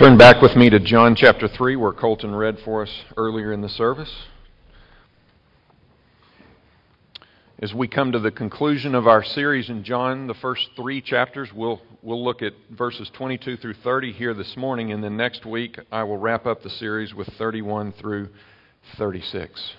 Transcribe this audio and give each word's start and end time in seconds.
Turn 0.00 0.16
back 0.16 0.40
with 0.40 0.56
me 0.56 0.70
to 0.70 0.80
John 0.80 1.14
chapter 1.14 1.46
3, 1.46 1.76
where 1.76 1.92
Colton 1.92 2.34
read 2.34 2.58
for 2.60 2.80
us 2.80 3.02
earlier 3.18 3.52
in 3.52 3.60
the 3.60 3.68
service. 3.68 4.10
As 7.58 7.74
we 7.74 7.86
come 7.86 8.10
to 8.12 8.18
the 8.18 8.30
conclusion 8.30 8.94
of 8.94 9.06
our 9.06 9.22
series 9.22 9.68
in 9.68 9.84
John, 9.84 10.26
the 10.26 10.32
first 10.32 10.70
three 10.74 11.02
chapters, 11.02 11.52
we'll, 11.52 11.82
we'll 12.00 12.24
look 12.24 12.40
at 12.40 12.54
verses 12.70 13.10
22 13.12 13.58
through 13.58 13.74
30 13.74 14.12
here 14.12 14.32
this 14.32 14.56
morning, 14.56 14.90
and 14.90 15.04
then 15.04 15.18
next 15.18 15.44
week 15.44 15.78
I 15.92 16.04
will 16.04 16.16
wrap 16.16 16.46
up 16.46 16.62
the 16.62 16.70
series 16.70 17.12
with 17.12 17.28
31 17.34 17.92
through 17.92 18.30
36. 18.96 19.74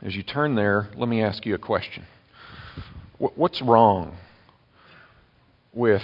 As 0.00 0.16
you 0.16 0.22
turn 0.22 0.54
there, 0.54 0.88
let 0.96 1.10
me 1.10 1.22
ask 1.22 1.44
you 1.44 1.54
a 1.54 1.58
question. 1.58 2.06
What's 3.18 3.60
wrong 3.60 4.16
with 5.72 6.02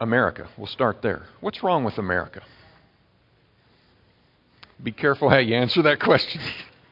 America? 0.00 0.48
We'll 0.56 0.66
start 0.66 1.02
there. 1.02 1.26
What's 1.40 1.62
wrong 1.62 1.84
with 1.84 1.98
America? 1.98 2.42
Be 4.82 4.92
careful 4.92 5.28
how 5.28 5.38
you 5.38 5.56
answer 5.56 5.82
that 5.82 6.00
question. 6.00 6.40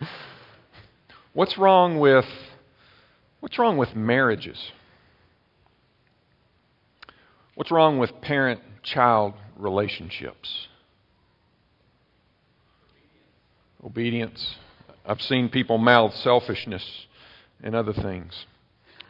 what's 1.32 1.56
wrong 1.56 1.98
with 1.98 2.24
what's 3.40 3.58
wrong 3.58 3.76
with 3.76 3.94
marriages? 3.94 4.58
What's 7.54 7.70
wrong 7.70 7.98
with 7.98 8.20
parent-child 8.20 9.32
relationships? 9.56 10.68
Obedience. 13.82 14.56
I've 15.06 15.22
seen 15.22 15.48
people 15.48 15.78
mouth 15.78 16.12
selfishness 16.14 16.84
and 17.62 17.74
other 17.74 17.92
things. 17.92 18.46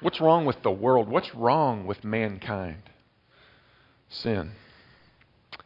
What's 0.00 0.20
wrong 0.20 0.44
with 0.44 0.62
the 0.62 0.70
world? 0.70 1.08
What's 1.08 1.34
wrong 1.34 1.86
with 1.86 2.04
mankind? 2.04 2.82
Sin. 4.08 4.52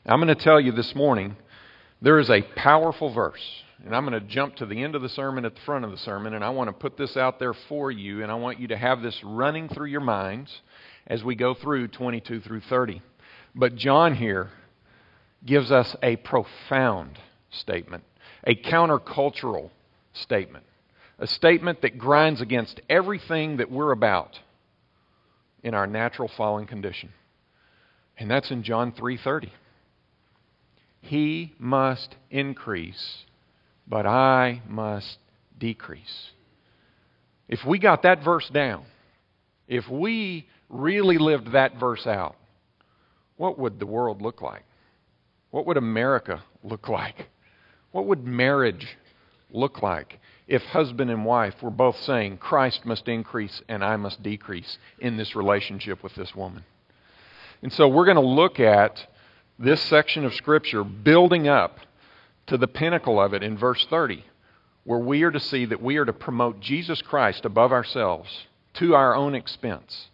I'm 0.06 0.20
going 0.20 0.34
to 0.34 0.40
tell 0.40 0.60
you 0.60 0.70
this 0.70 0.94
morning 0.94 1.36
there 2.00 2.18
is 2.20 2.30
a 2.30 2.42
powerful 2.42 3.12
verse, 3.12 3.42
and 3.84 3.94
I'm 3.94 4.06
going 4.06 4.20
to 4.20 4.26
jump 4.26 4.56
to 4.56 4.66
the 4.66 4.82
end 4.82 4.94
of 4.94 5.02
the 5.02 5.08
sermon 5.08 5.44
at 5.44 5.56
the 5.56 5.60
front 5.62 5.84
of 5.84 5.90
the 5.90 5.96
sermon, 5.96 6.34
and 6.34 6.44
I 6.44 6.50
want 6.50 6.68
to 6.68 6.72
put 6.72 6.96
this 6.96 7.16
out 7.16 7.40
there 7.40 7.54
for 7.54 7.90
you, 7.90 8.22
and 8.22 8.30
I 8.30 8.36
want 8.36 8.60
you 8.60 8.68
to 8.68 8.76
have 8.76 9.02
this 9.02 9.20
running 9.24 9.68
through 9.68 9.88
your 9.88 10.00
minds 10.00 10.62
as 11.08 11.24
we 11.24 11.34
go 11.34 11.52
through 11.52 11.88
22 11.88 12.40
through 12.40 12.60
30. 12.60 13.02
But 13.54 13.74
John 13.74 14.14
here 14.14 14.50
gives 15.44 15.72
us 15.72 15.96
a 16.04 16.16
profound 16.16 17.18
statement, 17.50 18.04
a 18.44 18.54
countercultural 18.54 19.70
statement 20.12 20.64
a 21.20 21.26
statement 21.26 21.82
that 21.82 21.98
grinds 21.98 22.40
against 22.40 22.80
everything 22.88 23.58
that 23.58 23.70
we're 23.70 23.92
about 23.92 24.40
in 25.62 25.74
our 25.74 25.86
natural 25.86 26.28
fallen 26.28 26.66
condition. 26.66 27.10
And 28.16 28.30
that's 28.30 28.50
in 28.50 28.62
John 28.62 28.92
3:30. 28.92 29.52
He 31.02 31.54
must 31.58 32.16
increase, 32.30 33.24
but 33.86 34.06
I 34.06 34.62
must 34.66 35.18
decrease. 35.58 36.30
If 37.48 37.64
we 37.66 37.78
got 37.78 38.02
that 38.02 38.24
verse 38.24 38.48
down, 38.48 38.84
if 39.68 39.88
we 39.88 40.48
really 40.68 41.18
lived 41.18 41.52
that 41.52 41.76
verse 41.76 42.06
out, 42.06 42.36
what 43.36 43.58
would 43.58 43.78
the 43.78 43.86
world 43.86 44.22
look 44.22 44.40
like? 44.40 44.64
What 45.50 45.66
would 45.66 45.76
America 45.76 46.42
look 46.62 46.88
like? 46.88 47.28
What 47.90 48.06
would 48.06 48.24
marriage 48.24 48.96
look 49.52 49.82
like 49.82 50.18
if 50.46 50.62
husband 50.64 51.10
and 51.10 51.24
wife 51.24 51.62
were 51.62 51.70
both 51.70 51.96
saying, 52.00 52.38
Christ 52.38 52.84
must 52.84 53.06
increase 53.08 53.62
and 53.68 53.84
I 53.84 53.96
must 53.96 54.22
decrease 54.22 54.78
in 54.98 55.16
this 55.16 55.36
relationship 55.36 56.02
with 56.02 56.14
this 56.14 56.34
woman? 56.34 56.64
And 57.62 57.72
so 57.72 57.88
we're 57.88 58.04
going 58.04 58.16
to 58.16 58.20
look 58.20 58.58
at 58.58 59.06
this 59.58 59.80
section 59.82 60.24
of 60.24 60.34
Scripture 60.34 60.82
building 60.82 61.46
up 61.46 61.78
to 62.46 62.56
the 62.56 62.66
pinnacle 62.66 63.20
of 63.20 63.32
it 63.32 63.42
in 63.42 63.56
verse 63.56 63.86
30, 63.88 64.24
where 64.84 64.98
we 64.98 65.22
are 65.22 65.30
to 65.30 65.38
see 65.38 65.66
that 65.66 65.82
we 65.82 65.98
are 65.98 66.04
to 66.04 66.12
promote 66.12 66.60
Jesus 66.60 67.00
Christ 67.02 67.44
above 67.44 67.70
ourselves 67.70 68.46
to 68.74 68.94
our 68.94 69.14
own 69.14 69.34
expense. 69.34 70.08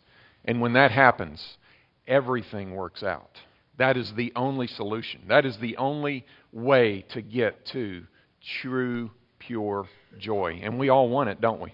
And 0.44 0.60
when 0.60 0.74
that 0.74 0.90
happens, 0.90 1.56
everything 2.06 2.74
works 2.74 3.02
out. 3.02 3.40
That 3.78 3.96
is 3.96 4.12
the 4.12 4.32
only 4.36 4.66
solution. 4.66 5.22
That 5.28 5.46
is 5.46 5.56
the 5.58 5.76
only 5.76 6.26
way 6.52 7.04
to 7.10 7.22
get 7.22 7.64
to 7.66 8.04
true 8.60 9.10
pure 9.46 9.86
joy. 10.18 10.60
And 10.62 10.78
we 10.78 10.88
all 10.88 11.08
want 11.08 11.30
it, 11.30 11.40
don't 11.40 11.60
we? 11.60 11.72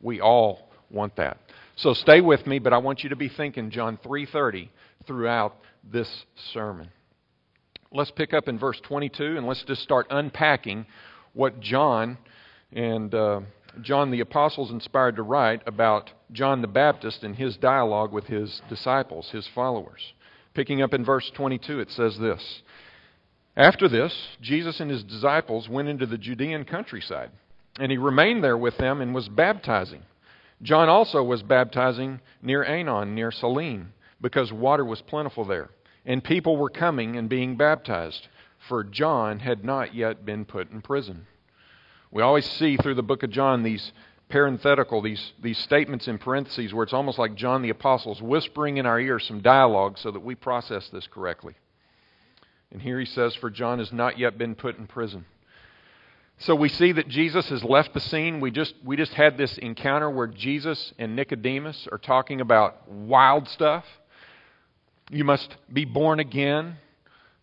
We 0.00 0.20
all 0.20 0.68
want 0.90 1.16
that. 1.16 1.38
So 1.76 1.94
stay 1.94 2.20
with 2.20 2.46
me, 2.46 2.58
but 2.58 2.72
I 2.72 2.78
want 2.78 3.02
you 3.02 3.10
to 3.10 3.16
be 3.16 3.28
thinking 3.28 3.70
John 3.70 3.98
3:30 4.04 4.68
throughout 5.06 5.56
this 5.84 6.24
sermon. 6.52 6.88
Let's 7.90 8.10
pick 8.10 8.32
up 8.32 8.48
in 8.48 8.58
verse 8.58 8.80
22 8.80 9.36
and 9.36 9.46
let's 9.46 9.64
just 9.64 9.82
start 9.82 10.06
unpacking 10.10 10.86
what 11.34 11.60
John 11.60 12.18
and 12.72 13.14
uh, 13.14 13.40
John 13.80 14.10
the 14.10 14.20
apostles 14.20 14.70
inspired 14.70 15.16
to 15.16 15.22
write 15.22 15.62
about 15.66 16.10
John 16.30 16.62
the 16.62 16.68
Baptist 16.68 17.22
and 17.22 17.36
his 17.36 17.56
dialogue 17.56 18.12
with 18.12 18.26
his 18.26 18.60
disciples, 18.68 19.30
his 19.30 19.48
followers. 19.54 20.12
Picking 20.54 20.82
up 20.82 20.92
in 20.92 21.04
verse 21.04 21.30
22, 21.34 21.80
it 21.80 21.90
says 21.90 22.18
this 22.18 22.62
after 23.56 23.88
this, 23.88 24.14
Jesus 24.40 24.80
and 24.80 24.90
his 24.90 25.02
disciples 25.02 25.68
went 25.68 25.88
into 25.88 26.06
the 26.06 26.18
Judean 26.18 26.64
countryside, 26.64 27.30
and 27.78 27.92
he 27.92 27.98
remained 27.98 28.42
there 28.42 28.56
with 28.56 28.78
them 28.78 29.00
and 29.00 29.14
was 29.14 29.28
baptizing. 29.28 30.02
John 30.62 30.88
also 30.88 31.22
was 31.22 31.42
baptizing 31.42 32.20
near 32.40 32.64
Aenon, 32.64 33.14
near 33.14 33.30
Salim, 33.30 33.92
because 34.20 34.52
water 34.52 34.84
was 34.84 35.02
plentiful 35.02 35.44
there, 35.44 35.70
and 36.06 36.24
people 36.24 36.56
were 36.56 36.70
coming 36.70 37.16
and 37.16 37.28
being 37.28 37.56
baptized, 37.56 38.28
for 38.68 38.84
John 38.84 39.40
had 39.40 39.64
not 39.64 39.94
yet 39.94 40.24
been 40.24 40.44
put 40.44 40.70
in 40.70 40.80
prison. 40.80 41.26
We 42.10 42.22
always 42.22 42.48
see 42.48 42.76
through 42.76 42.94
the 42.94 43.02
book 43.02 43.22
of 43.22 43.30
John 43.30 43.62
these 43.62 43.92
parenthetical, 44.28 45.02
these, 45.02 45.32
these 45.42 45.58
statements 45.58 46.08
in 46.08 46.16
parentheses, 46.16 46.72
where 46.72 46.84
it's 46.84 46.92
almost 46.92 47.18
like 47.18 47.34
John 47.34 47.60
the 47.60 47.70
Apostle's 47.70 48.22
whispering 48.22 48.78
in 48.78 48.86
our 48.86 48.98
ears 48.98 49.26
some 49.26 49.42
dialogue 49.42 49.98
so 49.98 50.10
that 50.10 50.20
we 50.20 50.34
process 50.34 50.88
this 50.88 51.06
correctly. 51.06 51.54
And 52.72 52.80
here 52.80 52.98
he 52.98 53.06
says, 53.06 53.34
For 53.34 53.50
John 53.50 53.78
has 53.78 53.92
not 53.92 54.18
yet 54.18 54.38
been 54.38 54.54
put 54.54 54.78
in 54.78 54.86
prison. 54.86 55.26
So 56.38 56.54
we 56.54 56.68
see 56.68 56.92
that 56.92 57.06
Jesus 57.06 57.48
has 57.50 57.62
left 57.62 57.94
the 57.94 58.00
scene. 58.00 58.40
We 58.40 58.50
just, 58.50 58.74
we 58.82 58.96
just 58.96 59.12
had 59.12 59.38
this 59.38 59.56
encounter 59.58 60.10
where 60.10 60.26
Jesus 60.26 60.92
and 60.98 61.14
Nicodemus 61.14 61.86
are 61.92 61.98
talking 61.98 62.40
about 62.40 62.90
wild 62.90 63.46
stuff. 63.48 63.84
You 65.10 65.24
must 65.24 65.54
be 65.72 65.84
born 65.84 66.18
again. 66.18 66.78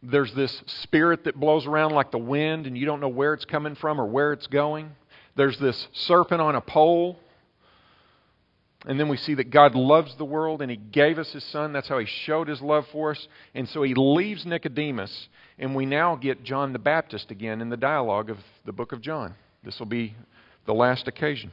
There's 0.02 0.34
this 0.34 0.64
spirit 0.66 1.26
that 1.26 1.40
blows 1.40 1.66
around 1.66 1.92
like 1.92 2.12
the 2.12 2.18
wind, 2.18 2.66
and 2.66 2.78
you 2.78 2.86
don't 2.86 3.00
know 3.00 3.10
where 3.10 3.34
it's 3.34 3.46
coming 3.46 3.76
from 3.76 4.02
or 4.02 4.06
where 4.06 4.34
it's 4.34 4.48
going. 4.48 4.92
There's 5.36 5.58
this 5.60 5.88
serpent 5.94 6.42
on 6.42 6.56
a 6.56 6.62
pole 6.62 7.20
and 8.86 9.00
then 9.00 9.10
we 9.10 9.18
see 9.18 9.34
that 9.36 9.50
God 9.50 9.76
loves 9.76 10.16
the 10.16 10.26
world 10.26 10.62
and 10.62 10.72
He 10.72 10.78
gave 10.78 11.20
us 11.20 11.32
His 11.32 11.44
Son. 11.46 11.74
That's 11.74 11.90
how 11.90 12.00
He 12.00 12.06
showed 12.06 12.48
His 12.48 12.62
love 12.62 12.86
for 12.92 13.12
us. 13.12 13.28
And 13.54 13.68
so 13.70 13.84
He 13.84 13.94
leaves 13.94 14.46
Nicodemus, 14.46 15.28
and 15.58 15.76
we 15.76 15.86
now 15.86 16.16
get 16.16 16.44
John 16.44 16.72
the 16.72 16.80
Baptist 16.80 17.30
again 17.32 17.62
in 17.62 17.70
the 17.70 17.78
dialogue 17.78 18.30
of 18.30 18.38
the 18.66 18.72
book 18.72 18.92
of 18.92 19.02
John. 19.02 19.36
This 19.64 19.78
will 19.80 19.86
be 19.86 20.16
the 20.66 20.74
last 20.74 21.08
occasion. 21.08 21.52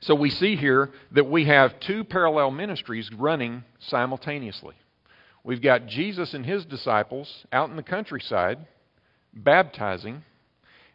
So 0.00 0.14
we 0.14 0.30
see 0.30 0.56
here 0.56 0.90
that 1.12 1.30
we 1.30 1.44
have 1.44 1.78
two 1.80 2.04
parallel 2.04 2.50
ministries 2.50 3.10
running 3.16 3.64
simultaneously. 3.78 4.74
We've 5.44 5.62
got 5.62 5.86
Jesus 5.86 6.34
and 6.34 6.44
His 6.44 6.64
disciples 6.64 7.44
out 7.52 7.70
in 7.70 7.76
the 7.76 7.82
countryside 7.82 8.58
baptizing, 9.32 10.24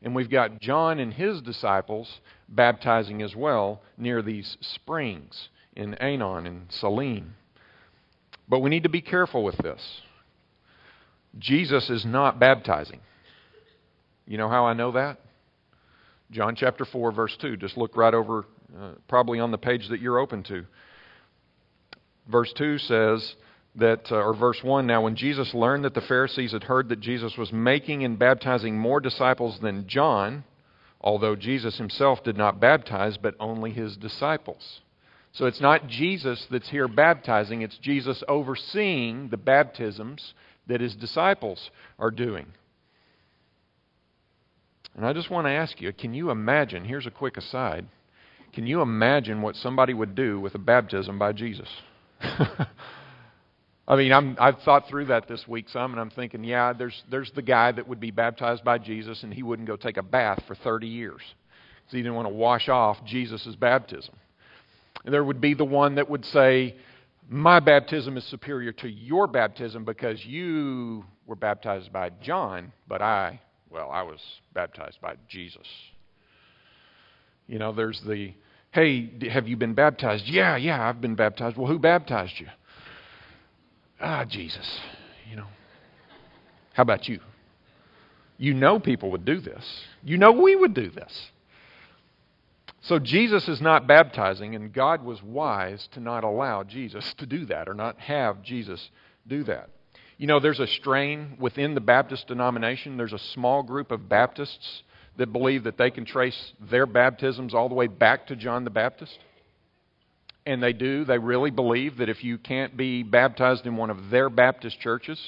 and 0.05 0.13
we've 0.13 0.29
got 0.29 0.61
John 0.61 0.99
and 0.99 1.11
his 1.11 1.41
disciples 1.41 2.21
baptizing 2.47 3.23
as 3.23 3.35
well 3.35 3.81
near 3.97 4.21
these 4.21 4.55
springs 4.61 5.49
in 5.75 5.95
Aenon 5.99 6.45
and 6.45 6.67
Salim. 6.69 7.35
But 8.47 8.59
we 8.59 8.69
need 8.69 8.83
to 8.83 8.89
be 8.89 9.01
careful 9.01 9.43
with 9.43 9.57
this. 9.57 9.81
Jesus 11.39 11.89
is 11.89 12.05
not 12.05 12.39
baptizing. 12.39 12.99
You 14.27 14.37
know 14.37 14.47
how 14.47 14.67
I 14.67 14.73
know 14.73 14.91
that? 14.91 15.19
John 16.29 16.55
chapter 16.55 16.85
4, 16.85 17.11
verse 17.11 17.35
2. 17.41 17.57
Just 17.57 17.75
look 17.75 17.97
right 17.97 18.13
over, 18.13 18.45
uh, 18.79 18.91
probably 19.07 19.39
on 19.39 19.49
the 19.49 19.57
page 19.57 19.89
that 19.89 20.01
you're 20.01 20.19
open 20.19 20.43
to. 20.43 20.65
Verse 22.27 22.53
2 22.53 22.77
says, 22.77 23.35
that, 23.75 24.11
uh, 24.11 24.15
or 24.15 24.33
verse 24.33 24.63
1 24.63 24.87
now, 24.87 25.01
when 25.01 25.15
Jesus 25.15 25.53
learned 25.53 25.83
that 25.85 25.93
the 25.93 26.01
Pharisees 26.01 26.53
had 26.53 26.63
heard 26.63 26.89
that 26.89 26.99
Jesus 26.99 27.37
was 27.37 27.51
making 27.51 28.03
and 28.03 28.17
baptizing 28.17 28.77
more 28.77 28.99
disciples 28.99 29.59
than 29.59 29.87
John, 29.87 30.43
although 31.01 31.35
Jesus 31.35 31.77
himself 31.77 32.23
did 32.23 32.37
not 32.37 32.59
baptize, 32.59 33.17
but 33.17 33.35
only 33.39 33.71
his 33.71 33.97
disciples. 33.97 34.81
So 35.33 35.45
it's 35.45 35.59
not 35.59 35.87
Jesus 35.87 36.47
that's 36.49 36.69
here 36.69 36.87
baptizing, 36.87 37.61
it's 37.61 37.77
Jesus 37.77 38.23
overseeing 38.27 39.29
the 39.29 39.37
baptisms 39.37 40.33
that 40.67 40.79
his 40.81 40.95
disciples 40.95 41.69
are 41.99 42.11
doing. 42.11 42.45
And 44.95 45.05
I 45.05 45.11
just 45.11 45.29
want 45.29 45.45
to 45.47 45.51
ask 45.51 45.81
you 45.81 45.91
can 45.91 46.13
you 46.13 46.29
imagine? 46.29 46.85
Here's 46.85 47.05
a 47.05 47.11
quick 47.11 47.35
aside. 47.35 47.85
Can 48.53 48.65
you 48.65 48.81
imagine 48.81 49.41
what 49.41 49.57
somebody 49.57 49.93
would 49.93 50.15
do 50.15 50.39
with 50.39 50.55
a 50.55 50.59
baptism 50.59 51.19
by 51.19 51.33
Jesus? 51.33 51.67
I 53.87 53.95
mean, 53.95 54.11
I'm, 54.11 54.35
I've 54.39 54.59
thought 54.61 54.87
through 54.87 55.05
that 55.05 55.27
this 55.27 55.47
week 55.47 55.69
some, 55.69 55.91
and 55.91 56.01
I'm 56.01 56.09
thinking, 56.09 56.43
yeah, 56.43 56.73
there's, 56.73 57.03
there's 57.11 57.31
the 57.31 57.43
guy 57.43 57.71
that 57.71 57.87
would 57.87 57.99
be 57.99 58.09
baptized 58.09 58.63
by 58.63 58.79
Jesus, 58.79 59.21
and 59.21 59.31
he 59.31 59.43
wouldn't 59.43 59.67
go 59.67 59.75
take 59.75 59.97
a 59.97 60.03
bath 60.03 60.41
for 60.47 60.55
30 60.55 60.87
years 60.87 61.21
because 61.21 61.91
he 61.91 61.99
didn't 61.99 62.15
want 62.15 62.27
to 62.27 62.33
wash 62.33 62.67
off 62.67 62.97
Jesus' 63.05 63.55
baptism. 63.59 64.15
And 65.03 65.13
there 65.13 65.23
would 65.23 65.39
be 65.39 65.53
the 65.53 65.65
one 65.65 65.95
that 65.95 66.09
would 66.09 66.25
say, 66.25 66.75
my 67.29 67.59
baptism 67.59 68.17
is 68.17 68.23
superior 68.25 68.71
to 68.71 68.87
your 68.87 69.27
baptism 69.27 69.85
because 69.85 70.23
you 70.25 71.05
were 71.27 71.35
baptized 71.35 71.93
by 71.93 72.09
John, 72.21 72.71
but 72.87 73.03
I, 73.03 73.39
well, 73.69 73.89
I 73.91 74.01
was 74.01 74.19
baptized 74.53 74.99
by 75.01 75.15
Jesus. 75.27 75.67
You 77.47 77.59
know, 77.59 77.71
there's 77.71 78.01
the, 78.01 78.33
hey, 78.71 79.11
have 79.29 79.47
you 79.47 79.57
been 79.57 79.75
baptized? 79.75 80.25
Yeah, 80.27 80.55
yeah, 80.55 80.87
I've 80.87 81.01
been 81.01 81.15
baptized. 81.15 81.57
Well, 81.57 81.67
who 81.67 81.77
baptized 81.77 82.33
you? 82.39 82.47
Ah, 84.07 84.23
Jesus, 84.23 84.79
you 85.27 85.35
know. 85.35 85.47
How 86.73 86.83
about 86.83 87.07
you? 87.09 87.19
You 88.37 88.53
know 88.53 88.79
people 88.79 89.09
would 89.09 89.25
do 89.25 89.39
this. 89.39 89.65
You 90.03 90.19
know 90.19 90.31
we 90.31 90.55
would 90.55 90.75
do 90.75 90.91
this. 90.91 91.31
So 92.81 92.99
Jesus 92.99 93.47
is 93.47 93.61
not 93.61 93.87
baptizing, 93.87 94.53
and 94.53 94.71
God 94.71 95.03
was 95.03 95.23
wise 95.23 95.89
to 95.93 95.99
not 95.99 96.23
allow 96.23 96.61
Jesus 96.61 97.15
to 97.15 97.25
do 97.25 97.47
that 97.47 97.67
or 97.67 97.73
not 97.73 97.97
have 97.97 98.43
Jesus 98.43 98.91
do 99.25 99.43
that. 99.45 99.69
You 100.19 100.27
know, 100.27 100.39
there's 100.39 100.59
a 100.59 100.67
strain 100.67 101.37
within 101.39 101.73
the 101.73 101.81
Baptist 101.81 102.27
denomination. 102.27 102.97
There's 102.97 103.11
a 103.11 103.17
small 103.17 103.63
group 103.63 103.89
of 103.89 104.07
Baptists 104.07 104.83
that 105.17 105.33
believe 105.33 105.63
that 105.63 105.79
they 105.79 105.89
can 105.89 106.05
trace 106.05 106.53
their 106.61 106.85
baptisms 106.85 107.55
all 107.55 107.69
the 107.69 107.75
way 107.75 107.87
back 107.87 108.27
to 108.27 108.35
John 108.35 108.65
the 108.65 108.69
Baptist. 108.69 109.17
And 110.45 110.61
they 110.61 110.73
do. 110.73 111.05
They 111.05 111.17
really 111.17 111.49
believe 111.49 111.97
that 111.97 112.09
if 112.09 112.23
you 112.23 112.37
can't 112.37 112.77
be 112.77 113.03
baptized 113.03 113.65
in 113.65 113.77
one 113.77 113.89
of 113.89 114.09
their 114.11 114.29
Baptist 114.29 114.79
churches 114.79 115.19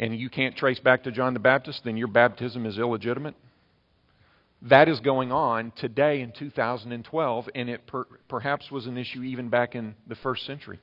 and 0.00 0.16
you 0.18 0.30
can't 0.30 0.56
trace 0.56 0.78
back 0.78 1.04
to 1.04 1.12
John 1.12 1.34
the 1.34 1.40
Baptist, 1.40 1.82
then 1.84 1.96
your 1.96 2.08
baptism 2.08 2.66
is 2.66 2.78
illegitimate. 2.78 3.34
That 4.62 4.88
is 4.88 4.98
going 5.00 5.30
on 5.30 5.72
today 5.76 6.22
in 6.22 6.32
2012, 6.32 7.48
and 7.54 7.68
it 7.68 7.86
per, 7.86 8.06
perhaps 8.28 8.70
was 8.70 8.86
an 8.86 8.96
issue 8.96 9.22
even 9.22 9.50
back 9.50 9.74
in 9.74 9.94
the 10.06 10.14
first 10.16 10.46
century. 10.46 10.80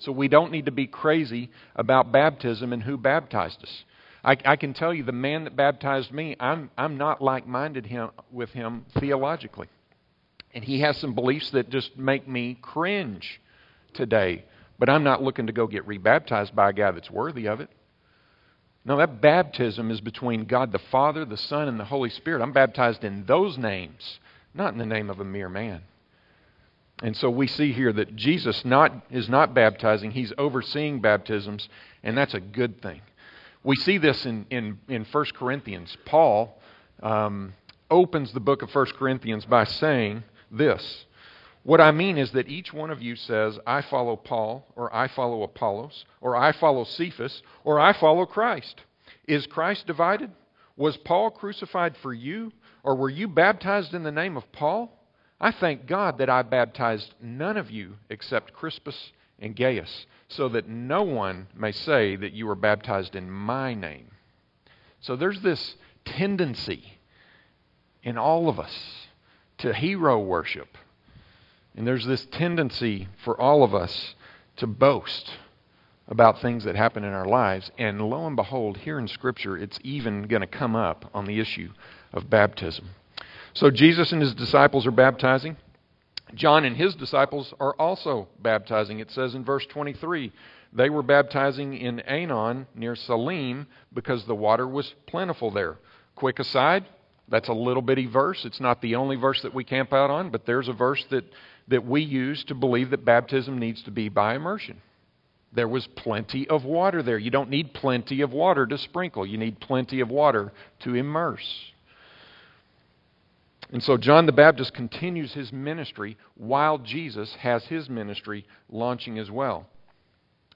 So 0.00 0.10
we 0.10 0.26
don't 0.28 0.50
need 0.50 0.66
to 0.66 0.72
be 0.72 0.86
crazy 0.86 1.50
about 1.76 2.10
baptism 2.10 2.72
and 2.72 2.82
who 2.82 2.96
baptized 2.96 3.62
us. 3.62 3.84
I, 4.24 4.36
I 4.44 4.56
can 4.56 4.74
tell 4.74 4.92
you, 4.92 5.04
the 5.04 5.12
man 5.12 5.44
that 5.44 5.54
baptized 5.54 6.10
me, 6.10 6.36
I'm, 6.40 6.70
I'm 6.76 6.98
not 6.98 7.22
like 7.22 7.46
minded 7.46 7.86
him, 7.86 8.10
with 8.32 8.50
him 8.50 8.84
theologically. 8.98 9.68
And 10.56 10.64
he 10.64 10.80
has 10.80 10.96
some 10.96 11.14
beliefs 11.14 11.50
that 11.50 11.68
just 11.68 11.98
make 11.98 12.26
me 12.26 12.56
cringe 12.62 13.42
today. 13.92 14.46
But 14.78 14.88
I'm 14.88 15.04
not 15.04 15.22
looking 15.22 15.48
to 15.48 15.52
go 15.52 15.66
get 15.66 15.86
rebaptized 15.86 16.56
by 16.56 16.70
a 16.70 16.72
guy 16.72 16.92
that's 16.92 17.10
worthy 17.10 17.46
of 17.46 17.60
it. 17.60 17.68
No, 18.82 18.96
that 18.96 19.20
baptism 19.20 19.90
is 19.90 20.00
between 20.00 20.46
God 20.46 20.72
the 20.72 20.78
Father, 20.78 21.26
the 21.26 21.36
Son, 21.36 21.68
and 21.68 21.78
the 21.78 21.84
Holy 21.84 22.08
Spirit. 22.08 22.40
I'm 22.40 22.52
baptized 22.52 23.04
in 23.04 23.26
those 23.26 23.58
names, 23.58 24.18
not 24.54 24.72
in 24.72 24.78
the 24.78 24.86
name 24.86 25.10
of 25.10 25.20
a 25.20 25.26
mere 25.26 25.50
man. 25.50 25.82
And 27.02 27.14
so 27.14 27.28
we 27.28 27.48
see 27.48 27.74
here 27.74 27.92
that 27.92 28.16
Jesus 28.16 28.64
not, 28.64 28.92
is 29.10 29.28
not 29.28 29.52
baptizing, 29.52 30.12
he's 30.12 30.32
overseeing 30.38 31.02
baptisms, 31.02 31.68
and 32.02 32.16
that's 32.16 32.32
a 32.32 32.40
good 32.40 32.80
thing. 32.80 33.02
We 33.62 33.76
see 33.76 33.98
this 33.98 34.24
in, 34.24 34.46
in, 34.48 34.78
in 34.88 35.04
1 35.04 35.24
Corinthians. 35.34 35.94
Paul 36.06 36.58
um, 37.02 37.52
opens 37.90 38.32
the 38.32 38.40
book 38.40 38.62
of 38.62 38.74
1 38.74 38.86
Corinthians 38.96 39.44
by 39.44 39.64
saying, 39.64 40.22
this. 40.56 41.04
What 41.62 41.80
I 41.80 41.90
mean 41.90 42.16
is 42.16 42.30
that 42.30 42.48
each 42.48 42.72
one 42.72 42.90
of 42.90 43.02
you 43.02 43.16
says, 43.16 43.58
I 43.66 43.82
follow 43.82 44.14
Paul, 44.14 44.64
or 44.76 44.94
I 44.94 45.08
follow 45.08 45.42
Apollos, 45.42 46.04
or 46.20 46.36
I 46.36 46.52
follow 46.52 46.84
Cephas, 46.84 47.42
or 47.64 47.80
I 47.80 47.92
follow 47.92 48.24
Christ. 48.24 48.82
Is 49.26 49.46
Christ 49.46 49.86
divided? 49.86 50.30
Was 50.76 50.96
Paul 50.98 51.30
crucified 51.30 51.96
for 51.96 52.14
you, 52.14 52.52
or 52.84 52.94
were 52.94 53.10
you 53.10 53.26
baptized 53.26 53.94
in 53.94 54.04
the 54.04 54.12
name 54.12 54.36
of 54.36 54.52
Paul? 54.52 54.92
I 55.40 55.50
thank 55.50 55.86
God 55.86 56.18
that 56.18 56.30
I 56.30 56.42
baptized 56.42 57.14
none 57.20 57.56
of 57.56 57.70
you 57.70 57.96
except 58.10 58.52
Crispus 58.52 59.12
and 59.40 59.56
Gaius, 59.56 60.06
so 60.28 60.48
that 60.50 60.68
no 60.68 61.02
one 61.02 61.48
may 61.54 61.72
say 61.72 62.14
that 62.14 62.32
you 62.32 62.46
were 62.46 62.54
baptized 62.54 63.16
in 63.16 63.28
my 63.30 63.74
name. 63.74 64.12
So 65.00 65.16
there's 65.16 65.40
this 65.40 65.74
tendency 66.04 66.92
in 68.02 68.16
all 68.16 68.48
of 68.48 68.60
us 68.60 69.05
to 69.58 69.72
hero 69.72 70.18
worship. 70.18 70.76
And 71.76 71.86
there's 71.86 72.06
this 72.06 72.26
tendency 72.26 73.08
for 73.24 73.38
all 73.40 73.62
of 73.62 73.74
us 73.74 74.14
to 74.56 74.66
boast 74.66 75.30
about 76.08 76.40
things 76.40 76.64
that 76.64 76.76
happen 76.76 77.04
in 77.04 77.12
our 77.12 77.26
lives. 77.26 77.70
And 77.78 78.00
lo 78.00 78.26
and 78.26 78.36
behold, 78.36 78.78
here 78.78 78.98
in 78.98 79.08
Scripture, 79.08 79.56
it's 79.58 79.78
even 79.82 80.22
going 80.22 80.40
to 80.40 80.46
come 80.46 80.76
up 80.76 81.10
on 81.12 81.26
the 81.26 81.40
issue 81.40 81.70
of 82.12 82.30
baptism. 82.30 82.90
So 83.54 83.70
Jesus 83.70 84.12
and 84.12 84.22
his 84.22 84.34
disciples 84.34 84.86
are 84.86 84.92
baptizing. 84.92 85.56
John 86.34 86.64
and 86.64 86.76
his 86.76 86.94
disciples 86.94 87.52
are 87.60 87.74
also 87.74 88.28
baptizing. 88.40 89.00
It 89.00 89.10
says 89.10 89.34
in 89.34 89.44
verse 89.44 89.66
23 89.66 90.32
they 90.72 90.90
were 90.90 91.02
baptizing 91.02 91.74
in 91.74 92.02
Aenon 92.08 92.66
near 92.74 92.96
Salim 92.96 93.66
because 93.94 94.24
the 94.24 94.34
water 94.34 94.66
was 94.66 94.94
plentiful 95.06 95.50
there. 95.50 95.78
Quick 96.16 96.38
aside 96.38 96.84
that's 97.28 97.48
a 97.48 97.52
little 97.52 97.82
bitty 97.82 98.06
verse. 98.06 98.44
It's 98.44 98.60
not 98.60 98.80
the 98.80 98.96
only 98.96 99.16
verse 99.16 99.42
that 99.42 99.54
we 99.54 99.64
camp 99.64 99.92
out 99.92 100.10
on, 100.10 100.30
but 100.30 100.46
there's 100.46 100.68
a 100.68 100.72
verse 100.72 101.04
that, 101.10 101.24
that 101.68 101.84
we 101.84 102.02
use 102.02 102.44
to 102.44 102.54
believe 102.54 102.90
that 102.90 103.04
baptism 103.04 103.58
needs 103.58 103.82
to 103.82 103.90
be 103.90 104.08
by 104.08 104.34
immersion. 104.34 104.80
There 105.52 105.68
was 105.68 105.86
plenty 105.96 106.46
of 106.48 106.64
water 106.64 107.02
there. 107.02 107.18
You 107.18 107.30
don't 107.30 107.50
need 107.50 107.72
plenty 107.72 108.20
of 108.20 108.32
water 108.32 108.66
to 108.66 108.78
sprinkle, 108.78 109.26
you 109.26 109.38
need 109.38 109.60
plenty 109.60 110.00
of 110.00 110.10
water 110.10 110.52
to 110.80 110.94
immerse. 110.94 111.72
And 113.72 113.82
so 113.82 113.96
John 113.96 114.26
the 114.26 114.32
Baptist 114.32 114.74
continues 114.74 115.32
his 115.32 115.52
ministry 115.52 116.16
while 116.36 116.78
Jesus 116.78 117.34
has 117.40 117.64
his 117.64 117.90
ministry 117.90 118.46
launching 118.70 119.18
as 119.18 119.28
well. 119.28 119.66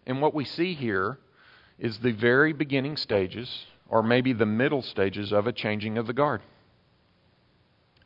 And 0.06 0.22
what 0.22 0.34
we 0.34 0.44
see 0.44 0.74
here 0.74 1.18
is 1.78 1.98
the 1.98 2.12
very 2.12 2.52
beginning 2.52 2.96
stages, 2.96 3.66
or 3.88 4.02
maybe 4.04 4.32
the 4.32 4.46
middle 4.46 4.82
stages, 4.82 5.32
of 5.32 5.48
a 5.48 5.52
changing 5.52 5.98
of 5.98 6.06
the 6.06 6.12
guard. 6.12 6.40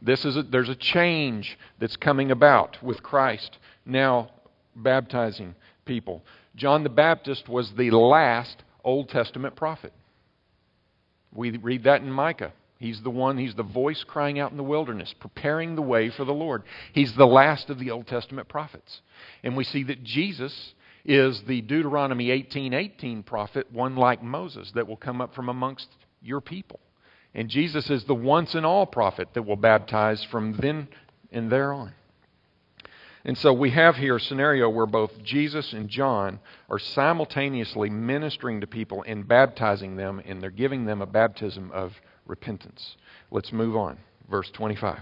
This 0.04 0.24
is 0.24 0.36
a, 0.36 0.42
there's 0.42 0.68
a 0.68 0.74
change 0.74 1.58
that's 1.80 1.96
coming 1.96 2.30
about 2.30 2.82
with 2.82 3.02
Christ 3.02 3.58
now 3.86 4.30
baptizing 4.76 5.54
people. 5.86 6.22
John 6.56 6.82
the 6.82 6.90
Baptist 6.90 7.48
was 7.48 7.72
the 7.76 7.90
last 7.90 8.62
Old 8.84 9.08
Testament 9.08 9.56
prophet. 9.56 9.92
We 11.32 11.56
read 11.56 11.84
that 11.84 12.02
in 12.02 12.10
Micah. 12.10 12.52
He's 12.78 13.00
the 13.02 13.10
one, 13.10 13.38
he's 13.38 13.54
the 13.54 13.62
voice 13.62 14.04
crying 14.06 14.38
out 14.38 14.50
in 14.50 14.58
the 14.58 14.62
wilderness, 14.62 15.14
preparing 15.18 15.74
the 15.74 15.82
way 15.82 16.10
for 16.10 16.24
the 16.24 16.34
Lord. 16.34 16.64
He's 16.92 17.14
the 17.16 17.26
last 17.26 17.70
of 17.70 17.78
the 17.78 17.90
Old 17.90 18.06
Testament 18.06 18.46
prophets. 18.46 19.00
And 19.42 19.56
we 19.56 19.64
see 19.64 19.84
that 19.84 20.04
Jesus 20.04 20.74
is 21.04 21.42
the 21.46 21.62
Deuteronomy 21.62 22.28
18:18 22.30 23.24
prophet, 23.24 23.72
one 23.72 23.96
like 23.96 24.22
Moses 24.22 24.70
that 24.74 24.86
will 24.86 24.96
come 24.96 25.20
up 25.22 25.34
from 25.34 25.48
amongst 25.48 25.88
your 26.20 26.42
people. 26.42 26.80
And 27.34 27.48
Jesus 27.48 27.90
is 27.90 28.04
the 28.04 28.14
once 28.14 28.54
and 28.54 28.64
all 28.64 28.86
prophet 28.86 29.28
that 29.34 29.42
will 29.42 29.56
baptize 29.56 30.22
from 30.24 30.56
then 30.58 30.88
and 31.32 31.50
there 31.50 31.72
on. 31.72 31.92
And 33.24 33.36
so 33.38 33.52
we 33.52 33.70
have 33.70 33.96
here 33.96 34.16
a 34.16 34.20
scenario 34.20 34.68
where 34.68 34.86
both 34.86 35.22
Jesus 35.22 35.72
and 35.72 35.88
John 35.88 36.40
are 36.68 36.78
simultaneously 36.78 37.88
ministering 37.88 38.60
to 38.60 38.66
people 38.66 39.02
and 39.06 39.26
baptizing 39.26 39.96
them, 39.96 40.20
and 40.24 40.42
they're 40.42 40.50
giving 40.50 40.84
them 40.84 41.00
a 41.00 41.06
baptism 41.06 41.70
of 41.72 41.94
repentance. 42.26 42.96
Let's 43.30 43.50
move 43.50 43.76
on. 43.76 43.98
Verse 44.30 44.50
25. 44.50 45.00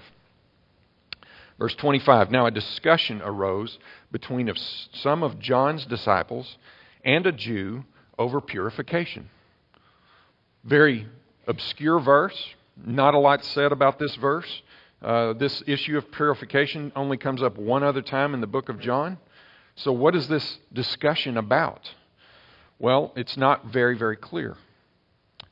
Verse 1.58 1.74
25 1.74 2.30
Now 2.30 2.46
a 2.46 2.50
discussion 2.50 3.20
arose 3.22 3.78
between 4.12 4.50
some 4.92 5.22
of 5.24 5.40
John's 5.40 5.84
disciples 5.84 6.56
and 7.04 7.26
a 7.26 7.32
Jew 7.32 7.84
over 8.18 8.40
purification. 8.40 9.30
Very 10.64 11.08
obscure 11.46 11.98
verse. 12.00 12.36
Not 12.84 13.14
a 13.14 13.18
lot 13.18 13.44
said 13.44 13.72
about 13.72 13.98
this 13.98 14.14
verse. 14.16 14.62
Uh, 15.02 15.32
this 15.32 15.62
issue 15.66 15.98
of 15.98 16.10
purification 16.12 16.92
only 16.94 17.16
comes 17.16 17.42
up 17.42 17.58
one 17.58 17.82
other 17.82 18.02
time 18.02 18.34
in 18.34 18.40
the 18.40 18.46
book 18.46 18.68
of 18.68 18.78
John. 18.80 19.18
So, 19.74 19.92
what 19.92 20.14
is 20.14 20.28
this 20.28 20.58
discussion 20.72 21.36
about? 21.36 21.90
Well, 22.78 23.12
it's 23.16 23.36
not 23.36 23.66
very, 23.66 23.96
very 23.96 24.16
clear. 24.16 24.56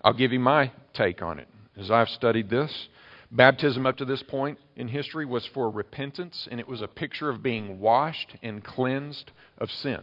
I'll 0.03 0.13
give 0.13 0.33
you 0.33 0.41
my 0.41 0.73
take 0.95 1.23
on 1.23 1.39
it. 1.39 1.49
As 1.77 1.91
I've 1.91 2.09
studied 2.11 2.51
this, 2.51 2.89
baptism 3.31 3.87
up 3.87 3.97
to 3.99 4.05
this 4.05 4.23
point 4.23 4.59
in 4.77 4.89
history 4.89 5.27
was 5.27 5.47
for 5.47 5.71
repentance, 5.71 6.49
and 6.51 6.61
it 6.61 6.69
was 6.69 6.83
a 6.83 6.89
picture 6.89 7.29
of 7.29 7.43
being 7.43 7.81
washed 7.81 8.37
and 8.43 8.63
cleansed 8.65 9.31
of 9.59 9.71
sin. 9.71 10.01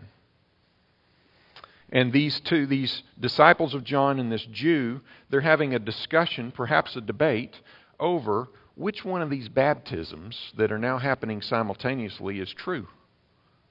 And 1.92 2.12
these 2.12 2.40
two, 2.42 2.66
these 2.66 3.04
disciples 3.20 3.74
of 3.74 3.84
John 3.84 4.20
and 4.20 4.32
this 4.32 4.46
Jew, 4.52 5.02
they're 5.30 5.42
having 5.42 5.74
a 5.74 5.80
discussion, 5.80 6.52
perhaps 6.52 6.96
a 6.96 7.02
debate, 7.02 7.60
over 8.00 8.50
which 8.76 9.06
one 9.06 9.22
of 9.22 9.30
these 9.30 9.48
baptisms 9.48 10.54
that 10.58 10.72
are 10.72 10.78
now 10.78 10.98
happening 10.98 11.42
simultaneously 11.42 12.40
is 12.40 12.52
true. 12.54 12.88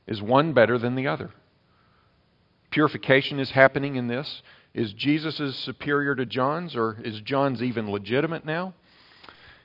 Is 0.07 0.23
one 0.23 0.53
better 0.53 0.79
than 0.79 0.95
the 0.95 1.07
other? 1.07 1.31
purification 2.77 3.41
is 3.41 3.53
happening 3.53 3.97
in 3.97 4.07
this. 4.07 4.43
Is 4.75 4.93
Jesus' 4.93 5.57
superior 5.61 6.15
to 6.15 6.27
John's, 6.27 6.77
or 6.77 6.99
is 7.03 7.23
John's 7.23 7.63
even 7.63 7.91
legitimate 7.91 8.45
now? 8.45 8.75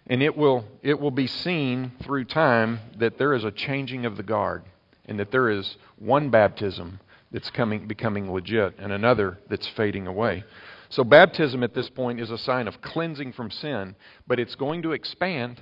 And 0.08 0.24
it 0.24 0.38
will, 0.38 0.64
it 0.82 0.98
will 0.98 1.12
be 1.12 1.28
seen 1.28 1.92
through 2.02 2.24
time 2.24 2.80
that 2.98 3.18
there 3.18 3.34
is 3.34 3.44
a 3.44 3.52
changing 3.52 4.06
of 4.06 4.16
the 4.16 4.24
guard, 4.24 4.64
and 5.06 5.20
that 5.20 5.30
there 5.30 5.50
is 5.50 5.76
one 6.00 6.30
baptism 6.30 7.02
that's 7.32 7.50
coming, 7.50 7.88
becoming 7.88 8.32
legit, 8.32 8.76
and 8.78 8.92
another 8.92 9.38
that's 9.50 9.68
fading 9.68 10.08
away. 10.08 10.44
So, 10.90 11.04
baptism 11.04 11.64
at 11.64 11.74
this 11.74 11.90
point 11.90 12.20
is 12.20 12.30
a 12.30 12.38
sign 12.38 12.68
of 12.68 12.82
cleansing 12.82 13.34
from 13.34 13.50
sin, 13.50 13.96
but 14.28 14.40
it's 14.40 14.56
going 14.56 14.82
to 14.82 14.92
expand. 14.92 15.62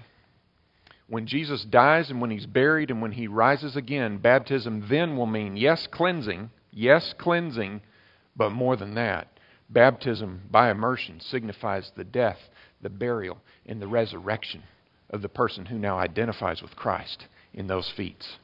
When 1.08 1.28
Jesus 1.28 1.64
dies 1.66 2.10
and 2.10 2.22
when 2.22 2.32
he's 2.32 2.46
buried 2.46 2.92
and 2.92 3.02
when 3.02 3.12
he 3.12 3.28
rises 3.28 3.76
again, 3.76 4.18
baptism 4.18 4.86
then 4.90 5.18
will 5.18 5.26
mean, 5.26 5.58
yes, 5.58 5.88
cleansing, 5.88 6.52
yes, 6.72 7.14
cleansing, 7.18 7.82
but 8.36 8.52
more 8.52 8.76
than 8.76 8.96
that. 8.96 9.28
Baptism 9.70 10.42
by 10.50 10.72
immersion 10.72 11.20
signifies 11.20 11.92
the 11.96 12.04
death, 12.04 12.40
the 12.82 12.90
burial, 12.90 13.40
and 13.66 13.82
the 13.82 13.88
resurrection 13.88 14.64
of 15.10 15.22
the 15.22 15.30
person 15.30 15.66
who 15.66 15.78
now 15.78 15.98
identifies 15.98 16.62
with 16.62 16.76
Christ 16.76 17.28
in 17.54 17.68
those 17.68 17.92
feats. 17.96 18.38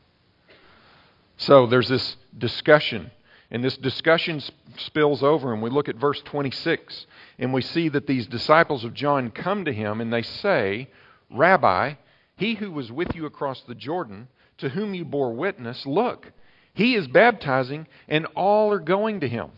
So 1.37 1.67
there's 1.67 1.89
this 1.89 2.15
discussion, 2.37 3.11
and 3.51 3.63
this 3.63 3.77
discussion 3.77 4.41
spills 4.77 5.21
over, 5.21 5.53
and 5.53 5.61
we 5.61 5.69
look 5.69 5.89
at 5.89 5.95
verse 5.95 6.21
26, 6.23 7.05
and 7.39 7.53
we 7.53 7.61
see 7.61 7.89
that 7.89 8.07
these 8.07 8.27
disciples 8.27 8.83
of 8.83 8.93
John 8.93 9.31
come 9.31 9.65
to 9.65 9.73
him 9.73 10.01
and 10.01 10.11
they 10.11 10.21
say, 10.21 10.89
Rabbi, 11.29 11.95
he 12.37 12.55
who 12.55 12.71
was 12.71 12.91
with 12.91 13.15
you 13.15 13.25
across 13.25 13.61
the 13.61 13.75
Jordan, 13.75 14.27
to 14.59 14.69
whom 14.69 14.93
you 14.93 15.03
bore 15.03 15.33
witness, 15.33 15.85
look, 15.85 16.31
he 16.73 16.95
is 16.95 17.07
baptizing, 17.07 17.87
and 18.07 18.25
all 18.35 18.71
are 18.71 18.79
going 18.79 19.21
to 19.21 19.27
him. 19.27 19.51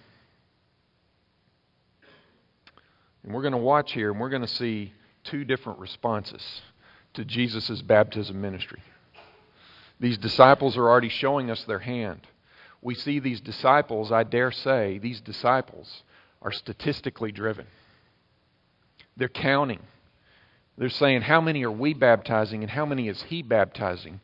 And 3.24 3.34
we're 3.34 3.42
going 3.42 3.54
to 3.54 3.58
watch 3.58 3.94
here, 3.94 4.12
and 4.12 4.20
we're 4.20 4.30
going 4.30 4.44
to 4.44 4.48
see 4.48 4.94
two 5.24 5.44
different 5.44 5.80
responses 5.80 6.62
to 7.14 7.26
Jesus' 7.26 7.82
baptism 7.82 8.40
ministry. 8.40 8.82
These 10.00 10.18
disciples 10.18 10.78
are 10.78 10.88
already 10.88 11.10
showing 11.10 11.50
us 11.50 11.64
their 11.64 11.80
hand. 11.80 12.22
We 12.82 12.96
see 12.96 13.20
these 13.20 13.42
disciples, 13.42 14.12
I 14.12 14.24
dare 14.24 14.52
say, 14.52 15.00
these 15.00 15.20
disciples 15.22 16.04
are 16.42 16.52
statistically 16.52 17.32
driven. 17.32 17.66
They're 19.16 19.28
counting. 19.28 19.80
They're 20.78 20.90
saying, 20.90 21.22
how 21.22 21.42
many 21.42 21.64
are 21.64 21.72
we 21.72 21.96
baptizing 21.96 22.62
and 22.62 22.70
how 22.70 22.86
many 22.86 23.08
is 23.08 23.24
he 23.24 23.42
baptizing? 23.42 24.22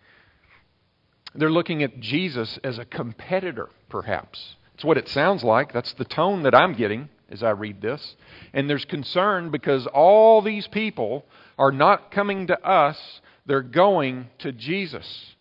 They're 1.33 1.49
looking 1.49 1.81
at 1.81 1.99
Jesus 1.99 2.59
as 2.63 2.77
a 2.77 2.85
competitor, 2.85 3.69
perhaps. 3.89 4.55
It's 4.75 4.83
what 4.83 4.97
it 4.97 5.09
sounds 5.09 5.43
like. 5.43 5.73
That's 5.73 5.93
the 5.93 6.05
tone 6.05 6.43
that 6.43 6.53
I'm 6.53 6.73
getting 6.73 7.09
as 7.29 7.41
I 7.41 7.49
read 7.51 7.81
this. 7.81 8.15
And 8.53 8.69
there's 8.69 8.85
concern 8.85 9.49
because 9.49 9.87
all 9.87 10.43
these 10.43 10.67
people 10.67 11.25
are 11.57 11.71
not 11.71 12.11
coming 12.11 12.47
to 12.47 12.67
us, 12.67 13.21
they're 13.47 13.61
going 13.61 14.27
to 14.39 14.51
Jesus. 14.51 15.35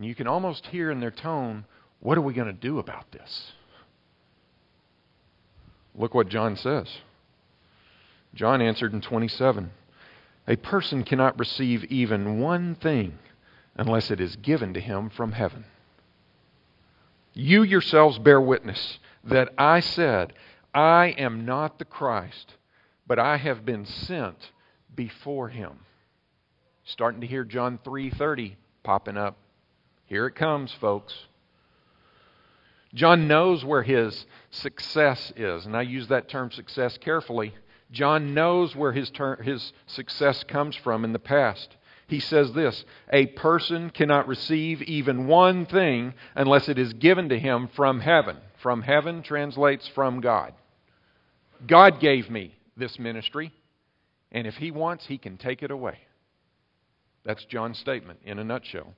And 0.00 0.08
you 0.08 0.14
can 0.14 0.26
almost 0.26 0.64
hear 0.64 0.90
in 0.90 0.98
their 0.98 1.10
tone, 1.10 1.66
what 1.98 2.16
are 2.16 2.22
we 2.22 2.32
going 2.32 2.46
to 2.46 2.54
do 2.54 2.78
about 2.78 3.12
this? 3.12 3.52
Look 5.94 6.14
what 6.14 6.30
John 6.30 6.56
says. 6.56 6.88
John 8.34 8.62
answered 8.62 8.94
in 8.94 9.02
27 9.02 9.70
A 10.48 10.56
person 10.56 11.04
cannot 11.04 11.38
receive 11.38 11.84
even 11.84 12.40
one 12.40 12.76
thing 12.76 13.18
unless 13.76 14.10
it 14.10 14.22
is 14.22 14.36
given 14.36 14.72
to 14.72 14.80
him 14.80 15.10
from 15.10 15.32
heaven. 15.32 15.66
You 17.34 17.62
yourselves 17.62 18.18
bear 18.18 18.40
witness 18.40 19.00
that 19.24 19.52
I 19.58 19.80
said, 19.80 20.32
I 20.72 21.08
am 21.18 21.44
not 21.44 21.78
the 21.78 21.84
Christ, 21.84 22.54
but 23.06 23.18
I 23.18 23.36
have 23.36 23.66
been 23.66 23.84
sent 23.84 24.50
before 24.94 25.50
him. 25.50 25.80
Starting 26.84 27.20
to 27.20 27.26
hear 27.26 27.44
John 27.44 27.78
3:30 27.84 28.54
popping 28.82 29.18
up. 29.18 29.36
Here 30.10 30.26
it 30.26 30.34
comes, 30.34 30.72
folks. 30.72 31.14
John 32.92 33.28
knows 33.28 33.64
where 33.64 33.84
his 33.84 34.26
success 34.50 35.32
is, 35.36 35.64
and 35.64 35.76
I 35.76 35.82
use 35.82 36.08
that 36.08 36.28
term 36.28 36.50
success 36.50 36.98
carefully. 36.98 37.54
John 37.92 38.34
knows 38.34 38.74
where 38.74 38.90
his, 38.90 39.08
ter- 39.10 39.40
his 39.40 39.72
success 39.86 40.42
comes 40.42 40.74
from 40.74 41.04
in 41.04 41.12
the 41.12 41.20
past. 41.20 41.76
He 42.08 42.18
says 42.18 42.52
this 42.52 42.84
A 43.12 43.26
person 43.26 43.90
cannot 43.90 44.26
receive 44.26 44.82
even 44.82 45.28
one 45.28 45.64
thing 45.64 46.14
unless 46.34 46.68
it 46.68 46.76
is 46.76 46.92
given 46.94 47.28
to 47.28 47.38
him 47.38 47.68
from 47.76 48.00
heaven. 48.00 48.36
From 48.58 48.82
heaven 48.82 49.22
translates 49.22 49.86
from 49.86 50.20
God. 50.20 50.54
God 51.68 52.00
gave 52.00 52.28
me 52.28 52.56
this 52.76 52.98
ministry, 52.98 53.52
and 54.32 54.44
if 54.44 54.56
he 54.56 54.72
wants, 54.72 55.06
he 55.06 55.18
can 55.18 55.36
take 55.36 55.62
it 55.62 55.70
away. 55.70 55.98
That's 57.24 57.44
John's 57.44 57.78
statement 57.78 58.18
in 58.24 58.40
a 58.40 58.44
nutshell. 58.44 58.92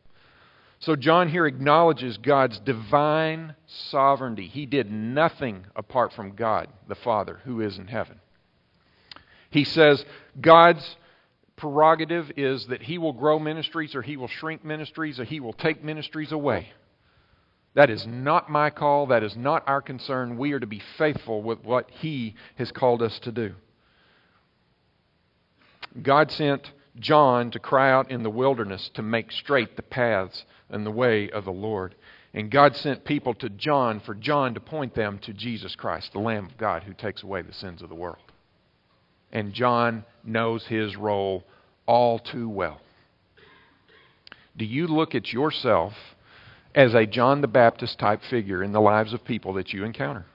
So, 0.83 0.97
John 0.97 1.29
here 1.29 1.47
acknowledges 1.47 2.19
God's 2.19 2.59
divine 2.59 3.55
sovereignty. 3.67 4.49
He 4.49 4.67
did 4.67 4.91
nothing 4.91 5.65
apart 5.77 6.12
from 6.12 6.35
God, 6.35 6.67
the 6.89 6.97
Father, 6.97 7.41
who 7.45 7.61
is 7.61 7.79
in 7.79 7.87
heaven. 7.87 8.19
He 9.51 9.62
says 9.62 10.05
God's 10.41 10.97
prerogative 11.55 12.33
is 12.37 12.67
that 12.67 12.83
He 12.83 12.99
will 12.99 13.12
grow 13.12 13.39
ministries 13.39 13.95
or 13.95 14.03
He 14.03 14.17
will 14.17 14.27
shrink 14.27 14.65
ministries 14.65 15.21
or 15.21 15.25
He 15.25 15.39
will 15.39 15.53
take 15.53 15.85
ministries 15.85 16.33
away. 16.33 16.73
That 17.75 17.89
is 17.89 18.05
not 18.05 18.51
my 18.51 18.71
call. 18.71 19.07
That 19.07 19.23
is 19.23 19.37
not 19.37 19.62
our 19.69 19.83
concern. 19.83 20.37
We 20.37 20.51
are 20.51 20.61
to 20.61 20.67
be 20.67 20.83
faithful 20.99 21.45
with 21.45 21.62
what 21.62 21.93
He 21.93 22.35
has 22.57 22.73
called 22.73 23.03
us 23.03 23.21
to 23.21 23.31
do. 23.31 23.55
God 26.03 26.33
sent 26.33 26.73
John 26.99 27.51
to 27.53 27.59
cry 27.59 27.91
out 27.91 28.11
in 28.11 28.23
the 28.23 28.31
wilderness 28.31 28.91
to 28.95 29.03
make 29.03 29.33
straight 29.33 29.77
the 29.77 29.83
paths 29.83 30.45
and 30.69 30.85
the 30.85 30.91
way 30.91 31.31
of 31.31 31.45
the 31.45 31.53
Lord. 31.53 31.95
And 32.35 32.51
God 32.51 32.77
sent 32.77 33.05
people 33.05 33.35
to 33.35 33.49
John 33.49 34.01
for 34.01 34.15
John 34.15 34.55
to 34.55 34.61
point 34.61 34.95
them 34.95 35.19
to 35.21 35.33
Jesus 35.33 35.75
Christ, 35.75 36.13
the 36.13 36.19
Lamb 36.19 36.47
of 36.47 36.57
God 36.57 36.83
who 36.83 36.95
takes 36.95 37.23
away 37.23 37.43
the 37.43 37.53
sins 37.53 37.83
of 37.83 37.89
the 37.89 37.95
world. 37.95 38.33
And 39.33 39.53
John 39.53 40.05
knows 40.25 40.67
his 40.67 40.97
role 40.97 41.45
all 41.87 42.19
too 42.19 42.49
well. 42.49 42.81
Do 44.57 44.65
you 44.65 44.87
look 44.87 45.15
at 45.15 45.33
yourself 45.33 45.95
as 46.75 46.95
a 46.95 47.07
John 47.07 47.41
the 47.41 47.49
Baptist 47.49 47.99
type 47.99 48.21
figure 48.29 48.63
in 48.63 48.73
the 48.73 48.81
lives 48.81 49.15
of 49.15 49.25
people 49.25 49.55
that 49.55 49.73
you 49.73 49.85
encounter? 49.85 50.27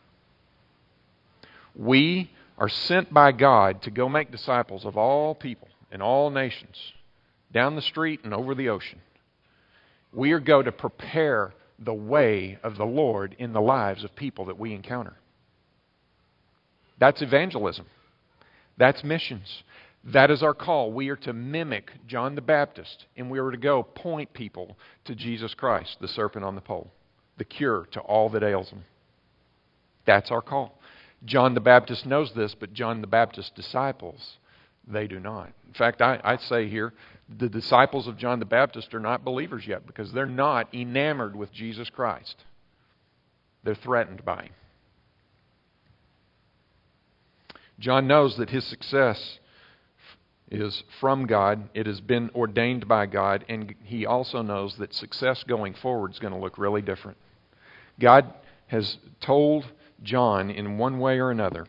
We 1.75 2.31
are 2.57 2.69
sent 2.69 3.13
by 3.13 3.31
God 3.31 3.83
to 3.83 3.91
go 3.91 4.09
make 4.09 4.31
disciples 4.31 4.85
of 4.85 4.97
all 4.97 5.35
people 5.35 5.67
in 5.97 6.01
all 6.01 6.29
nations, 6.29 6.77
down 7.51 7.75
the 7.75 7.81
street 7.81 8.21
and 8.23 8.33
over 8.33 8.53
the 8.53 8.69
ocean 8.69 8.99
we 10.13 10.31
are 10.31 10.39
going 10.39 10.65
to 10.65 10.71
prepare 10.71 11.53
the 11.79 11.93
way 11.93 12.57
of 12.63 12.77
the 12.77 12.85
Lord 12.85 13.35
in 13.37 13.53
the 13.53 13.61
lives 13.61 14.03
of 14.03 14.15
people 14.15 14.45
that 14.45 14.57
we 14.57 14.73
encounter. 14.73 15.13
That's 16.99 17.21
evangelism. 17.21 17.85
That's 18.77 19.03
missions. 19.03 19.63
That 20.03 20.31
is 20.31 20.41
our 20.41 20.53
call. 20.53 20.91
We 20.91 21.09
are 21.09 21.15
to 21.17 21.33
mimic 21.33 21.91
John 22.07 22.35
the 22.35 22.41
Baptist, 22.41 23.05
and 23.15 23.29
we 23.29 23.39
are 23.39 23.51
to 23.51 23.57
go 23.57 23.83
point 23.83 24.33
people 24.33 24.77
to 25.05 25.13
Jesus 25.13 25.53
Christ, 25.53 25.97
the 26.01 26.07
serpent 26.07 26.45
on 26.45 26.55
the 26.55 26.61
pole, 26.61 26.91
the 27.37 27.43
cure 27.43 27.87
to 27.91 27.99
all 27.99 28.29
that 28.29 28.43
ails 28.43 28.69
them. 28.69 28.85
That's 30.05 30.31
our 30.31 30.41
call. 30.41 30.79
John 31.25 31.53
the 31.53 31.59
Baptist 31.59 32.05
knows 32.05 32.31
this, 32.35 32.55
but 32.59 32.73
John 32.73 33.01
the 33.01 33.07
Baptist's 33.07 33.51
disciples, 33.55 34.37
they 34.87 35.07
do 35.07 35.19
not. 35.19 35.51
In 35.67 35.73
fact, 35.73 36.01
I, 36.01 36.19
I 36.23 36.37
say 36.37 36.67
here 36.69 36.93
the 37.29 37.49
disciples 37.49 38.07
of 38.07 38.17
John 38.17 38.39
the 38.39 38.45
Baptist 38.45 38.93
are 38.93 38.99
not 38.99 39.25
believers 39.25 39.67
yet 39.67 39.85
because 39.85 40.11
they're 40.11 40.25
not 40.25 40.73
enamored 40.73 41.35
with 41.35 41.51
Jesus 41.51 41.89
Christ. 41.89 42.43
They're 43.63 43.75
threatened 43.75 44.23
by 44.23 44.43
him. 44.43 44.53
John 47.79 48.07
knows 48.07 48.37
that 48.37 48.49
his 48.49 48.65
success 48.65 49.39
is 50.49 50.83
from 50.99 51.25
God, 51.25 51.69
it 51.73 51.85
has 51.85 51.99
been 51.99 52.31
ordained 52.33 52.87
by 52.87 53.05
God, 53.05 53.43
and 53.49 53.75
he 53.83 54.05
also 54.05 54.41
knows 54.41 54.77
that 54.77 54.93
success 54.93 55.43
going 55.43 55.73
forward 55.73 56.11
is 56.11 56.19
going 56.19 56.33
to 56.33 56.39
look 56.39 56.57
really 56.57 56.81
different. 56.81 57.17
God 57.99 58.33
has 58.67 58.97
told 59.19 59.65
John 60.01 60.49
in 60.49 60.77
one 60.77 60.99
way 60.99 61.19
or 61.19 61.31
another 61.31 61.67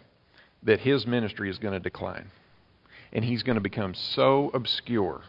that 0.62 0.80
his 0.80 1.06
ministry 1.06 1.50
is 1.50 1.58
going 1.58 1.74
to 1.74 1.80
decline. 1.80 2.30
And 3.12 3.24
he's 3.24 3.42
going 3.42 3.56
to 3.56 3.62
become 3.62 3.94
so 3.94 4.50
obscure 4.54 5.22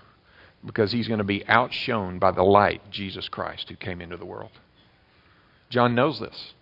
because 0.65 0.91
he's 0.91 1.07
going 1.07 1.19
to 1.19 1.24
be 1.24 1.48
outshone 1.48 2.19
by 2.19 2.31
the 2.31 2.43
light, 2.43 2.81
Jesus 2.91 3.29
Christ, 3.29 3.69
who 3.69 3.75
came 3.75 4.01
into 4.01 4.17
the 4.17 4.25
world. 4.25 4.51
John 5.69 5.95
knows 5.95 6.19
this. 6.19 6.53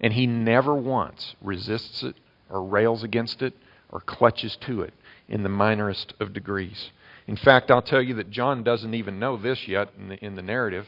And 0.00 0.12
he 0.12 0.26
never 0.26 0.74
once 0.74 1.36
resists 1.42 2.02
it 2.02 2.16
or 2.50 2.64
rails 2.64 3.02
against 3.04 3.42
it 3.42 3.54
or 3.90 4.00
clutches 4.00 4.56
to 4.62 4.80
it 4.82 4.94
in 5.28 5.42
the 5.42 5.48
minorest 5.48 6.18
of 6.20 6.32
degrees. 6.32 6.90
In 7.26 7.36
fact, 7.36 7.70
I'll 7.70 7.82
tell 7.82 8.02
you 8.02 8.14
that 8.14 8.30
John 8.30 8.64
doesn't 8.64 8.94
even 8.94 9.18
know 9.20 9.36
this 9.36 9.68
yet 9.68 9.90
in 9.98 10.08
the, 10.08 10.24
in 10.24 10.34
the 10.34 10.42
narrative, 10.42 10.86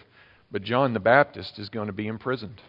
but 0.50 0.62
John 0.62 0.94
the 0.94 1.00
Baptist 1.00 1.58
is 1.58 1.68
going 1.68 1.86
to 1.86 1.92
be 1.92 2.06
imprisoned. 2.06 2.60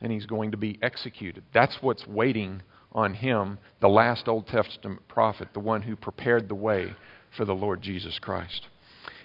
and 0.00 0.10
he's 0.12 0.26
going 0.26 0.50
to 0.52 0.56
be 0.56 0.78
executed. 0.82 1.44
That's 1.52 1.76
what's 1.82 2.06
waiting 2.06 2.62
on 2.92 3.14
him, 3.14 3.58
the 3.80 3.88
last 3.88 4.28
Old 4.28 4.46
Testament 4.46 5.06
prophet, 5.08 5.48
the 5.52 5.60
one 5.60 5.82
who 5.82 5.96
prepared 5.96 6.48
the 6.48 6.54
way 6.54 6.94
for 7.36 7.44
the 7.44 7.54
Lord 7.54 7.82
Jesus 7.82 8.18
Christ. 8.18 8.68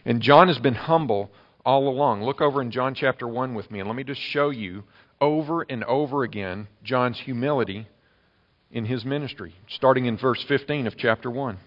And 0.06 0.22
John 0.22 0.48
has 0.48 0.60
been 0.60 0.76
humble 0.76 1.32
all 1.66 1.88
along. 1.88 2.24
Look 2.24 2.42
over 2.42 2.62
in 2.62 2.72
John 2.72 2.94
chapter 2.94 3.28
1 3.28 3.56
with 3.56 3.72
me, 3.72 3.80
and 3.80 3.90
let 3.90 3.96
me 3.96 4.04
just 4.04 4.22
show 4.22 4.50
you 4.50 4.84
over 5.20 5.64
and 5.64 5.84
over 5.86 6.24
again 6.24 6.68
John's 6.84 7.20
humility 7.20 7.88
in 8.72 8.86
his 8.86 9.04
ministry, 9.06 9.56
starting 9.68 10.06
in 10.06 10.18
verse 10.18 10.44
15 10.44 10.86
of 10.86 10.98
chapter 10.98 11.32
1. 11.32 11.58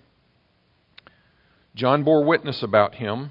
John 1.75 2.05
bore 2.05 2.25
witness 2.25 2.63
about 2.63 2.97
him 2.97 3.31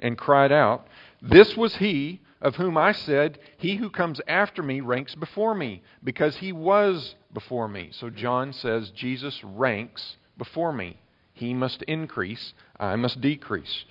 and 0.00 0.18
cried 0.18 0.52
out, 0.52 0.86
This 1.20 1.56
was 1.56 1.76
he 1.76 2.20
of 2.42 2.56
whom 2.56 2.76
I 2.76 2.92
said, 2.92 3.38
He 3.56 3.76
who 3.76 3.88
comes 3.88 4.20
after 4.26 4.62
me 4.62 4.80
ranks 4.80 5.14
before 5.14 5.54
me, 5.54 5.82
because 6.04 6.36
he 6.36 6.52
was 6.52 7.14
before 7.32 7.68
me. 7.68 7.90
So 7.92 8.10
John 8.10 8.52
says, 8.52 8.90
Jesus 8.90 9.42
ranks 9.44 10.16
before 10.36 10.72
me. 10.72 11.00
He 11.32 11.54
must 11.54 11.82
increase, 11.84 12.52
I 12.78 12.96
must 12.96 13.20
decrease. 13.20 13.84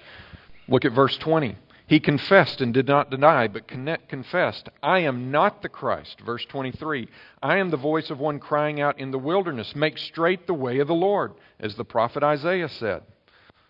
Look 0.67 0.85
at 0.85 0.91
verse 0.91 1.17
20. 1.17 1.57
He 1.87 1.99
confessed 1.99 2.61
and 2.61 2.73
did 2.73 2.87
not 2.87 3.09
deny, 3.09 3.47
but 3.47 3.67
confessed, 3.67 4.69
I 4.81 4.99
am 4.99 5.31
not 5.31 5.61
the 5.61 5.69
Christ. 5.69 6.21
Verse 6.21 6.45
23. 6.45 7.09
I 7.41 7.57
am 7.57 7.69
the 7.69 7.77
voice 7.77 8.09
of 8.09 8.19
one 8.19 8.39
crying 8.39 8.79
out 8.79 8.99
in 8.99 9.11
the 9.11 9.17
wilderness, 9.17 9.75
Make 9.75 9.97
straight 9.97 10.47
the 10.47 10.53
way 10.53 10.79
of 10.79 10.87
the 10.87 10.93
Lord, 10.93 11.33
as 11.59 11.75
the 11.75 11.83
prophet 11.83 12.23
Isaiah 12.23 12.69
said. 12.69 13.03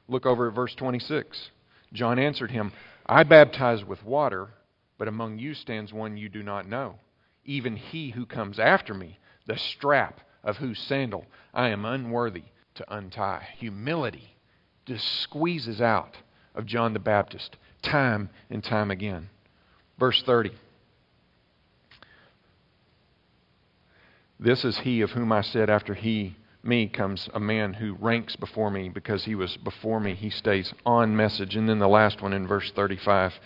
Look 0.07 0.25
over 0.25 0.49
at 0.49 0.53
verse 0.55 0.75
26. 0.75 1.49
John 1.93 2.19
answered 2.19 2.51
him, 2.51 2.73
I 3.07 3.23
baptize 3.23 3.83
with 3.83 4.03
water 4.05 4.49
but 5.01 5.07
among 5.07 5.39
you 5.39 5.55
stands 5.55 5.91
one 5.91 6.15
you 6.15 6.29
do 6.29 6.43
not 6.43 6.69
know, 6.69 6.93
even 7.43 7.75
he 7.75 8.11
who 8.11 8.23
comes 8.23 8.59
after 8.59 8.93
me, 8.93 9.17
the 9.47 9.57
strap 9.57 10.19
of 10.43 10.57
whose 10.57 10.77
sandal 10.77 11.25
I 11.55 11.69
am 11.69 11.85
unworthy 11.85 12.43
to 12.75 12.85
untie. 12.95 13.47
Humility 13.57 14.35
just 14.85 15.03
squeezes 15.21 15.81
out 15.81 16.17
of 16.53 16.67
John 16.67 16.93
the 16.93 16.99
Baptist 16.99 17.57
time 17.81 18.29
and 18.51 18.63
time 18.63 18.91
again. 18.91 19.31
Verse 19.97 20.21
30. 20.21 20.51
This 24.39 24.63
is 24.63 24.77
he 24.77 25.01
of 25.01 25.09
whom 25.09 25.31
I 25.31 25.41
said, 25.41 25.67
After 25.67 25.95
he, 25.95 26.35
me, 26.61 26.87
comes 26.87 27.27
a 27.33 27.39
man 27.39 27.73
who 27.73 27.95
ranks 27.95 28.35
before 28.35 28.69
me 28.69 28.87
because 28.87 29.23
he 29.23 29.33
was 29.33 29.57
before 29.57 29.99
me. 29.99 30.13
He 30.13 30.29
stays 30.29 30.75
on 30.85 31.15
message. 31.15 31.55
And 31.55 31.67
then 31.67 31.79
the 31.79 31.87
last 31.89 32.21
one 32.21 32.33
in 32.33 32.45
verse 32.45 32.71
35. 32.75 33.39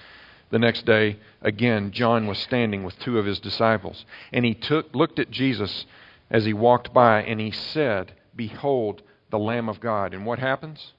The 0.52 0.60
next 0.60 0.86
day, 0.86 1.18
again, 1.42 1.92
John 1.92 2.28
was 2.28 2.38
standing 2.38 2.84
with 2.84 3.00
two 3.00 3.18
of 3.18 3.26
his 3.26 3.40
disciples, 3.40 4.06
and 4.32 4.46
he 4.46 4.54
took, 4.54 4.94
looked 4.94 5.20
at 5.20 5.32
Jesus 5.32 5.86
as 6.30 6.46
he 6.46 6.54
walked 6.54 6.94
by, 6.94 7.24
and 7.24 7.40
he 7.40 7.52
said, 7.52 8.14
Behold, 8.36 9.02
the 9.32 9.40
Lamb 9.40 9.70
of 9.70 9.80
God. 9.80 10.14
And 10.14 10.26
what 10.26 10.40
happens? 10.40 10.94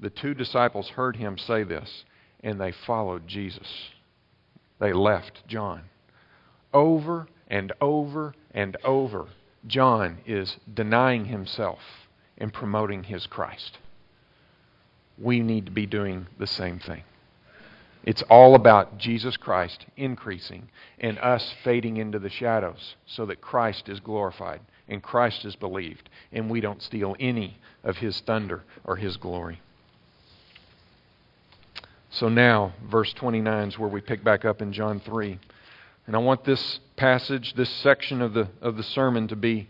The 0.00 0.10
two 0.10 0.34
disciples 0.34 0.90
heard 0.90 1.16
him 1.16 1.38
say 1.38 1.62
this, 1.62 2.04
and 2.42 2.60
they 2.60 2.72
followed 2.72 3.26
Jesus. 3.26 3.90
They 4.78 4.92
left 4.92 5.46
John. 5.46 5.82
Over 6.72 7.28
and 7.48 7.72
over 7.80 8.34
and 8.52 8.76
over, 8.84 9.26
John 9.66 10.18
is 10.26 10.56
denying 10.72 11.26
himself 11.26 11.80
and 12.38 12.52
promoting 12.52 13.04
his 13.04 13.26
Christ. 13.26 13.78
We 15.18 15.40
need 15.40 15.66
to 15.66 15.72
be 15.72 15.86
doing 15.86 16.26
the 16.38 16.46
same 16.46 16.78
thing. 16.78 17.02
It's 18.06 18.22
all 18.30 18.54
about 18.54 18.98
Jesus 18.98 19.36
Christ 19.36 19.84
increasing 19.96 20.68
and 21.00 21.18
us 21.18 21.54
fading 21.64 21.96
into 21.96 22.20
the 22.20 22.30
shadows 22.30 22.94
so 23.04 23.26
that 23.26 23.40
Christ 23.40 23.88
is 23.88 23.98
glorified 23.98 24.60
and 24.88 25.02
Christ 25.02 25.44
is 25.44 25.56
believed 25.56 26.08
and 26.32 26.48
we 26.48 26.60
don't 26.60 26.80
steal 26.80 27.16
any 27.18 27.58
of 27.82 27.96
his 27.96 28.20
thunder 28.20 28.62
or 28.84 28.94
his 28.94 29.16
glory. 29.16 29.60
So 32.10 32.28
now, 32.28 32.74
verse 32.88 33.12
29 33.12 33.68
is 33.68 33.78
where 33.78 33.90
we 33.90 34.00
pick 34.00 34.22
back 34.22 34.44
up 34.44 34.62
in 34.62 34.72
John 34.72 35.00
3. 35.00 35.38
And 36.06 36.14
I 36.14 36.20
want 36.20 36.44
this 36.44 36.78
passage, 36.94 37.54
this 37.54 37.68
section 37.68 38.22
of 38.22 38.32
the, 38.32 38.48
of 38.62 38.76
the 38.76 38.84
sermon, 38.84 39.26
to 39.28 39.36
be 39.36 39.68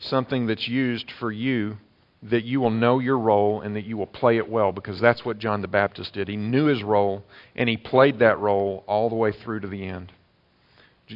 something 0.00 0.46
that's 0.46 0.66
used 0.66 1.10
for 1.12 1.30
you 1.30 1.78
that 2.22 2.44
you 2.44 2.60
will 2.60 2.70
know 2.70 2.98
your 2.98 3.18
role 3.18 3.60
and 3.60 3.76
that 3.76 3.84
you 3.84 3.96
will 3.96 4.06
play 4.06 4.36
it 4.36 4.48
well 4.48 4.72
because 4.72 5.00
that's 5.00 5.24
what 5.24 5.38
John 5.38 5.62
the 5.62 5.68
Baptist 5.68 6.14
did. 6.14 6.28
He 6.28 6.36
knew 6.36 6.66
his 6.66 6.82
role 6.82 7.24
and 7.54 7.68
he 7.68 7.76
played 7.76 8.18
that 8.18 8.38
role 8.38 8.84
all 8.86 9.08
the 9.08 9.16
way 9.16 9.32
through 9.32 9.60
to 9.60 9.68
the 9.68 9.84
end. 9.84 10.12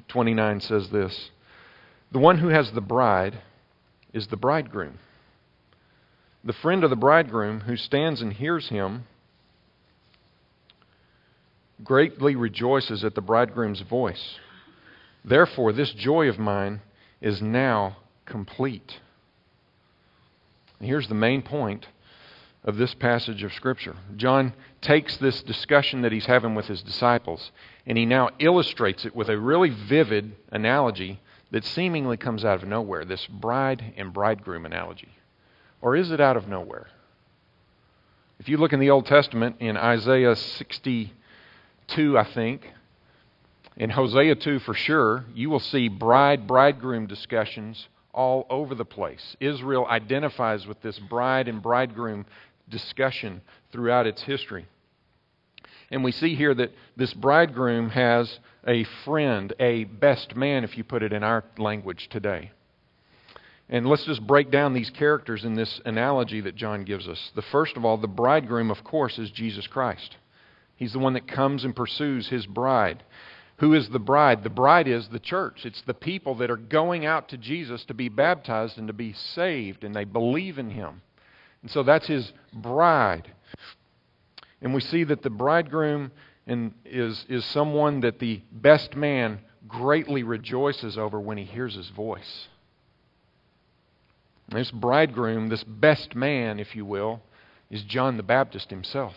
29 0.08 0.60
says 0.60 0.88
this 0.90 1.30
The 2.12 2.18
one 2.18 2.38
who 2.38 2.48
has 2.48 2.70
the 2.72 2.80
bride 2.80 3.40
is 4.12 4.28
the 4.28 4.36
bridegroom. 4.36 4.98
The 6.44 6.52
friend 6.52 6.84
of 6.84 6.90
the 6.90 6.96
bridegroom 6.96 7.60
who 7.60 7.76
stands 7.76 8.22
and 8.22 8.32
hears 8.32 8.68
him 8.68 9.04
greatly 11.82 12.36
rejoices 12.36 13.04
at 13.04 13.14
the 13.14 13.20
bridegroom's 13.20 13.82
voice. 13.82 14.36
Therefore, 15.24 15.72
this 15.72 15.92
joy 15.92 16.28
of 16.28 16.38
mine 16.38 16.80
is 17.20 17.42
now 17.42 17.96
complete. 18.26 18.92
And 20.80 20.88
here's 20.88 21.08
the 21.08 21.14
main 21.14 21.42
point 21.42 21.86
of 22.64 22.76
this 22.76 22.94
passage 22.94 23.42
of 23.42 23.52
Scripture. 23.52 23.96
John 24.16 24.54
takes 24.80 25.16
this 25.18 25.42
discussion 25.42 26.02
that 26.02 26.12
he's 26.12 26.26
having 26.26 26.54
with 26.54 26.66
his 26.66 26.82
disciples 26.82 27.52
and 27.86 27.96
he 27.96 28.06
now 28.06 28.30
illustrates 28.38 29.04
it 29.04 29.14
with 29.14 29.28
a 29.28 29.38
really 29.38 29.70
vivid 29.70 30.34
analogy 30.50 31.20
that 31.50 31.64
seemingly 31.64 32.16
comes 32.16 32.44
out 32.44 32.62
of 32.62 32.68
nowhere 32.68 33.04
this 33.04 33.26
bride 33.26 33.94
and 33.96 34.12
bridegroom 34.12 34.66
analogy. 34.66 35.10
Or 35.82 35.96
is 35.96 36.10
it 36.10 36.20
out 36.20 36.36
of 36.36 36.48
nowhere? 36.48 36.88
If 38.38 38.48
you 38.48 38.56
look 38.56 38.72
in 38.72 38.80
the 38.80 38.90
Old 38.90 39.06
Testament, 39.06 39.56
in 39.60 39.76
Isaiah 39.76 40.34
62, 40.36 42.18
I 42.18 42.24
think, 42.24 42.66
in 43.76 43.90
Hosea 43.90 44.34
2 44.36 44.60
for 44.60 44.74
sure, 44.74 45.24
you 45.34 45.50
will 45.50 45.60
see 45.60 45.88
bride 45.88 46.46
bridegroom 46.46 47.06
discussions 47.06 47.88
all 48.12 48.46
over 48.50 48.74
the 48.74 48.84
place. 48.84 49.36
Israel 49.40 49.86
identifies 49.86 50.66
with 50.66 50.80
this 50.82 50.98
bride 50.98 51.48
and 51.48 51.62
bridegroom 51.62 52.26
discussion 52.68 53.40
throughout 53.72 54.06
its 54.06 54.22
history. 54.22 54.66
And 55.90 56.04
we 56.04 56.12
see 56.12 56.34
here 56.36 56.54
that 56.54 56.72
this 56.96 57.12
bridegroom 57.12 57.90
has 57.90 58.38
a 58.66 58.84
friend, 59.04 59.52
a 59.58 59.84
best 59.84 60.36
man, 60.36 60.64
if 60.64 60.76
you 60.78 60.84
put 60.84 61.02
it 61.02 61.12
in 61.12 61.24
our 61.24 61.44
language 61.58 62.08
today. 62.10 62.52
And 63.68 63.86
let's 63.86 64.04
just 64.04 64.26
break 64.26 64.50
down 64.50 64.72
these 64.72 64.90
characters 64.90 65.44
in 65.44 65.54
this 65.54 65.80
analogy 65.84 66.40
that 66.42 66.56
John 66.56 66.84
gives 66.84 67.08
us. 67.08 67.30
The 67.34 67.42
first 67.42 67.76
of 67.76 67.84
all, 67.84 67.96
the 67.96 68.08
bridegroom, 68.08 68.70
of 68.70 68.82
course, 68.82 69.18
is 69.18 69.30
Jesus 69.30 69.66
Christ. 69.66 70.16
He's 70.76 70.92
the 70.92 70.98
one 70.98 71.12
that 71.12 71.28
comes 71.28 71.64
and 71.64 71.74
pursues 71.74 72.28
his 72.28 72.46
bride. 72.46 73.02
Who 73.60 73.74
is 73.74 73.90
the 73.90 73.98
bride? 73.98 74.42
The 74.42 74.48
bride 74.48 74.88
is 74.88 75.08
the 75.08 75.18
church. 75.18 75.66
It's 75.66 75.82
the 75.82 75.92
people 75.92 76.34
that 76.36 76.50
are 76.50 76.56
going 76.56 77.04
out 77.04 77.28
to 77.28 77.36
Jesus 77.36 77.84
to 77.84 77.94
be 77.94 78.08
baptized 78.08 78.78
and 78.78 78.86
to 78.86 78.94
be 78.94 79.12
saved, 79.12 79.84
and 79.84 79.94
they 79.94 80.04
believe 80.04 80.58
in 80.58 80.70
him. 80.70 81.02
And 81.60 81.70
so 81.70 81.82
that's 81.82 82.06
his 82.06 82.32
bride. 82.54 83.30
And 84.62 84.72
we 84.72 84.80
see 84.80 85.04
that 85.04 85.20
the 85.20 85.28
bridegroom 85.28 86.10
is, 86.46 87.26
is 87.28 87.44
someone 87.44 88.00
that 88.00 88.18
the 88.18 88.40
best 88.50 88.96
man 88.96 89.40
greatly 89.68 90.22
rejoices 90.22 90.96
over 90.96 91.20
when 91.20 91.36
he 91.36 91.44
hears 91.44 91.74
his 91.74 91.90
voice. 91.90 92.48
This 94.48 94.70
bridegroom, 94.70 95.50
this 95.50 95.64
best 95.64 96.14
man, 96.14 96.60
if 96.60 96.74
you 96.74 96.86
will, 96.86 97.20
is 97.70 97.82
John 97.82 98.16
the 98.16 98.22
Baptist 98.22 98.70
himself. 98.70 99.16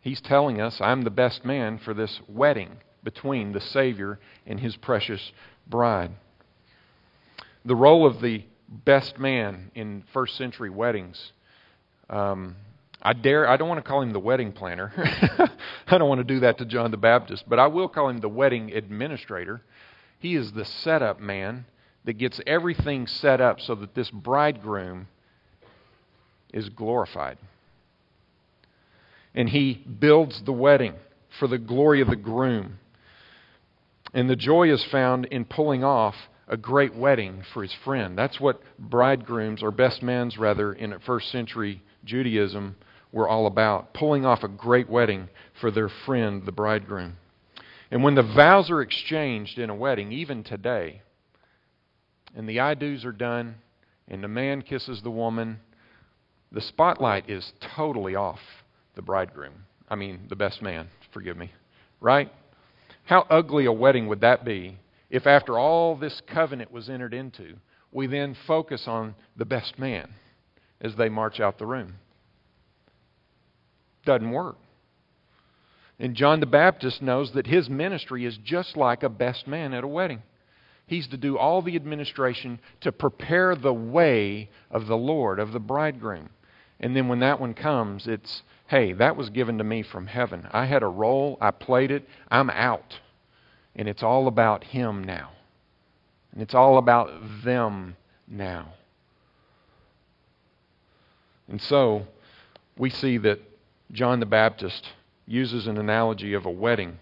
He's 0.00 0.22
telling 0.22 0.58
us, 0.58 0.80
I'm 0.80 1.02
the 1.02 1.10
best 1.10 1.44
man 1.44 1.76
for 1.76 1.92
this 1.92 2.18
wedding 2.26 2.78
between 3.04 3.52
the 3.52 3.60
Savior 3.60 4.18
and 4.46 4.58
his 4.58 4.76
precious 4.76 5.32
bride. 5.66 6.10
The 7.64 7.76
role 7.76 8.06
of 8.06 8.20
the 8.20 8.44
best 8.68 9.18
man 9.18 9.70
in 9.74 10.04
first 10.12 10.36
century 10.36 10.70
weddings. 10.70 11.32
Um, 12.10 12.56
I 13.02 13.12
dare 13.12 13.48
I 13.48 13.56
don't 13.56 13.68
want 13.68 13.84
to 13.84 13.88
call 13.88 14.00
him 14.00 14.12
the 14.12 14.20
wedding 14.20 14.52
planner. 14.52 14.92
I 15.86 15.98
don't 15.98 16.08
want 16.08 16.20
to 16.20 16.24
do 16.24 16.40
that 16.40 16.58
to 16.58 16.64
John 16.64 16.90
the 16.90 16.96
Baptist, 16.96 17.44
but 17.48 17.58
I 17.58 17.66
will 17.66 17.88
call 17.88 18.08
him 18.08 18.18
the 18.18 18.28
wedding 18.28 18.72
administrator. 18.72 19.62
He 20.18 20.34
is 20.34 20.52
the 20.52 20.64
setup 20.64 21.20
man 21.20 21.66
that 22.04 22.14
gets 22.14 22.40
everything 22.46 23.06
set 23.06 23.40
up 23.40 23.60
so 23.60 23.74
that 23.76 23.94
this 23.94 24.10
bridegroom 24.10 25.08
is 26.52 26.68
glorified. 26.70 27.36
And 29.34 29.48
he 29.48 29.74
builds 29.74 30.40
the 30.42 30.52
wedding 30.52 30.94
for 31.38 31.48
the 31.48 31.58
glory 31.58 32.00
of 32.00 32.08
the 32.08 32.16
groom. 32.16 32.78
And 34.14 34.30
the 34.30 34.36
joy 34.36 34.72
is 34.72 34.84
found 34.84 35.26
in 35.26 35.44
pulling 35.44 35.82
off 35.82 36.14
a 36.46 36.56
great 36.56 36.94
wedding 36.94 37.42
for 37.52 37.62
his 37.62 37.74
friend. 37.84 38.16
That's 38.16 38.38
what 38.38 38.62
bridegrooms, 38.78 39.62
or 39.62 39.70
best 39.70 40.02
men's 40.02 40.38
rather, 40.38 40.72
in 40.72 40.96
first 41.00 41.30
century 41.30 41.82
Judaism 42.04 42.76
were 43.12 43.28
all 43.28 43.46
about 43.46 43.92
pulling 43.92 44.24
off 44.24 44.44
a 44.44 44.48
great 44.48 44.88
wedding 44.88 45.28
for 45.60 45.70
their 45.70 45.88
friend, 45.88 46.44
the 46.46 46.52
bridegroom. 46.52 47.16
And 47.90 48.02
when 48.02 48.14
the 48.14 48.22
vows 48.22 48.70
are 48.70 48.82
exchanged 48.82 49.58
in 49.58 49.70
a 49.70 49.74
wedding, 49.74 50.12
even 50.12 50.44
today, 50.44 51.02
and 52.36 52.48
the 52.48 52.60
I 52.60 52.74
do's 52.74 53.04
are 53.04 53.12
done, 53.12 53.56
and 54.08 54.22
the 54.22 54.28
man 54.28 54.62
kisses 54.62 55.02
the 55.02 55.10
woman, 55.10 55.60
the 56.52 56.60
spotlight 56.60 57.28
is 57.28 57.52
totally 57.76 58.14
off 58.14 58.40
the 58.94 59.02
bridegroom. 59.02 59.54
I 59.88 59.96
mean, 59.96 60.26
the 60.28 60.36
best 60.36 60.62
man, 60.62 60.88
forgive 61.12 61.36
me. 61.36 61.52
Right? 62.00 62.30
How 63.04 63.26
ugly 63.30 63.66
a 63.66 63.72
wedding 63.72 64.08
would 64.08 64.20
that 64.22 64.44
be 64.44 64.78
if, 65.10 65.26
after 65.26 65.58
all 65.58 65.96
this 65.96 66.20
covenant 66.26 66.72
was 66.72 66.88
entered 66.88 67.14
into, 67.14 67.56
we 67.92 68.06
then 68.06 68.36
focus 68.46 68.84
on 68.86 69.14
the 69.36 69.44
best 69.44 69.78
man 69.78 70.14
as 70.80 70.96
they 70.96 71.08
march 71.08 71.38
out 71.38 71.58
the 71.58 71.66
room? 71.66 71.94
Doesn't 74.04 74.30
work. 74.30 74.56
And 75.98 76.14
John 76.14 76.40
the 76.40 76.46
Baptist 76.46 77.02
knows 77.02 77.32
that 77.32 77.46
his 77.46 77.70
ministry 77.70 78.24
is 78.24 78.36
just 78.38 78.76
like 78.76 79.02
a 79.02 79.08
best 79.08 79.46
man 79.46 79.72
at 79.74 79.84
a 79.84 79.88
wedding. 79.88 80.22
He's 80.86 81.06
to 81.08 81.16
do 81.16 81.38
all 81.38 81.62
the 81.62 81.76
administration 81.76 82.58
to 82.80 82.92
prepare 82.92 83.54
the 83.54 83.72
way 83.72 84.50
of 84.70 84.86
the 84.86 84.96
Lord, 84.96 85.38
of 85.38 85.52
the 85.52 85.60
bridegroom. 85.60 86.30
And 86.80 86.94
then 86.96 87.08
when 87.08 87.20
that 87.20 87.40
one 87.40 87.54
comes, 87.54 88.06
it's, 88.06 88.42
hey, 88.66 88.92
that 88.94 89.16
was 89.16 89.30
given 89.30 89.58
to 89.58 89.64
me 89.64 89.82
from 89.82 90.06
heaven. 90.06 90.48
I 90.52 90.66
had 90.66 90.82
a 90.82 90.88
role, 90.88 91.38
I 91.40 91.50
played 91.50 91.90
it, 91.90 92.08
I'm 92.30 92.50
out. 92.50 92.98
And 93.76 93.88
it's 93.88 94.02
all 94.02 94.26
about 94.26 94.64
him 94.64 95.02
now. 95.04 95.30
And 96.32 96.42
it's 96.42 96.54
all 96.54 96.78
about 96.78 97.10
them 97.44 97.96
now. 98.26 98.74
And 101.48 101.60
so, 101.60 102.06
we 102.76 102.90
see 102.90 103.18
that 103.18 103.40
John 103.92 104.20
the 104.20 104.26
Baptist 104.26 104.88
uses 105.26 105.66
an 105.66 105.78
analogy 105.78 106.32
of 106.34 106.46
a 106.46 106.50
wedding 106.50 106.98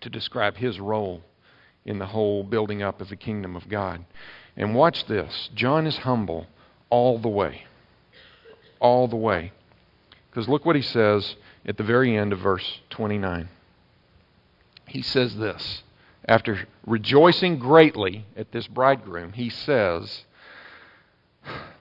to 0.00 0.10
describe 0.10 0.56
his 0.56 0.78
role 0.80 1.22
in 1.84 1.98
the 1.98 2.06
whole 2.06 2.42
building 2.42 2.82
up 2.82 3.00
of 3.00 3.08
the 3.08 3.16
kingdom 3.16 3.56
of 3.56 3.68
God. 3.68 4.04
And 4.56 4.74
watch 4.74 5.06
this 5.06 5.50
John 5.54 5.86
is 5.86 5.98
humble 5.98 6.46
all 6.90 7.18
the 7.18 7.28
way. 7.28 7.64
All 8.80 9.08
the 9.08 9.16
way. 9.16 9.52
Because 10.36 10.50
look 10.50 10.66
what 10.66 10.76
he 10.76 10.82
says 10.82 11.34
at 11.64 11.78
the 11.78 11.82
very 11.82 12.14
end 12.14 12.30
of 12.30 12.40
verse 12.40 12.80
29. 12.90 13.48
He 14.86 15.00
says 15.00 15.34
this. 15.34 15.82
After 16.28 16.68
rejoicing 16.86 17.58
greatly 17.58 18.26
at 18.36 18.52
this 18.52 18.66
bridegroom, 18.66 19.32
he 19.32 19.48
says, 19.48 20.26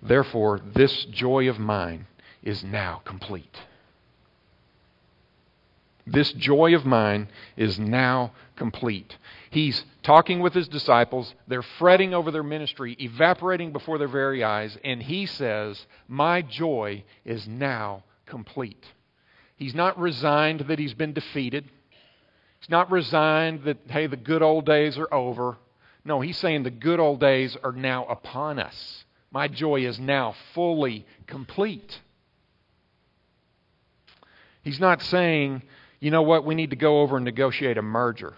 Therefore, 0.02 0.62
this 0.74 1.04
joy 1.04 1.50
of 1.50 1.60
mine 1.60 2.08
is 2.44 2.64
now 2.64 3.02
complete. 3.04 3.60
This 6.08 6.32
joy 6.32 6.76
of 6.76 6.86
mine 6.86 7.28
is 7.58 7.78
now 7.78 8.32
complete. 8.56 9.18
He's 9.50 9.84
talking 10.02 10.40
with 10.40 10.54
his 10.54 10.70
disciples. 10.70 11.36
They're 11.46 11.62
fretting 11.62 12.14
over 12.14 12.32
their 12.32 12.42
ministry, 12.42 12.96
evaporating 13.02 13.74
before 13.74 13.98
their 13.98 14.08
very 14.08 14.46
eyes, 14.46 14.78
and 14.82 15.04
he 15.04 15.26
says, 15.26 15.86
My 16.08 16.42
joy 16.42 17.04
is 17.26 17.50
now 17.50 18.04
complete. 18.26 18.86
He's 19.56 19.76
not 19.76 20.00
resigned 20.00 20.62
that 20.62 20.80
he's 20.80 20.94
been 20.94 21.14
defeated. 21.14 21.70
He's 22.60 22.70
not 22.70 22.92
resigned 22.92 23.64
that, 23.64 23.78
hey, 23.88 24.08
the 24.08 24.18
good 24.18 24.42
old 24.42 24.66
days 24.66 24.98
are 24.98 25.14
over. 25.14 25.58
No, 26.04 26.22
he's 26.22 26.38
saying 26.38 26.64
the 26.64 26.72
good 26.72 27.00
old 27.00 27.20
days 27.20 27.58
are 27.64 27.72
now 27.72 28.06
upon 28.06 28.60
us. 28.60 29.06
My 29.32 29.48
joy 29.48 29.86
is 29.86 30.00
now 30.00 30.36
fully 30.54 31.06
complete. 31.28 32.00
He's 34.62 34.80
not 34.80 35.02
saying, 35.02 35.64
you 36.00 36.12
know 36.12 36.22
what, 36.22 36.46
we 36.46 36.56
need 36.56 36.72
to 36.72 36.76
go 36.76 37.02
over 37.02 37.18
and 37.18 37.26
negotiate 37.26 37.78
a 37.78 37.82
merger. 37.82 38.34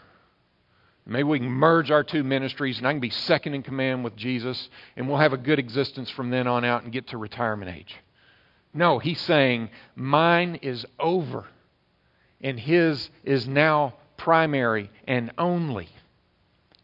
Maybe 1.05 1.23
we 1.23 1.39
can 1.39 1.49
merge 1.49 1.89
our 1.89 2.03
two 2.03 2.23
ministries 2.23 2.77
and 2.77 2.87
I 2.87 2.91
can 2.91 2.99
be 2.99 3.09
second 3.09 3.53
in 3.53 3.63
command 3.63 4.03
with 4.03 4.15
Jesus 4.17 4.69
and 4.97 5.07
we'll 5.07 5.19
have 5.19 5.31
a 5.31 5.37
good 5.37 5.57
existence 5.57 6.09
from 6.09 6.29
then 6.29 6.47
on 6.47 6.65
out 6.65 6.83
and 6.83 6.91
get 6.91 7.07
to 7.07 7.17
retirement 7.17 7.73
age. 7.73 7.95
No, 8.73 8.99
he's 8.99 9.21
saying, 9.21 9.69
mine 9.95 10.59
is 10.61 10.85
over 10.99 11.45
and 12.41 12.59
his 12.59 13.09
is 13.23 13.47
now 13.47 13.95
primary 14.17 14.91
and 15.07 15.31
only. 15.37 15.89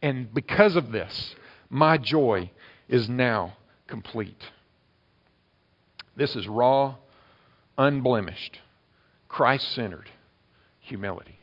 And 0.02 0.34
because 0.34 0.76
of 0.76 0.92
this, 0.92 1.36
my 1.70 1.98
joy 1.98 2.52
is 2.88 3.10
now 3.10 3.58
complete. 3.88 4.52
This 6.16 6.36
is 6.36 6.48
raw, 6.48 6.96
unblemished, 7.78 8.60
Christ 9.28 9.72
centered 9.72 10.10
humility. 10.80 11.40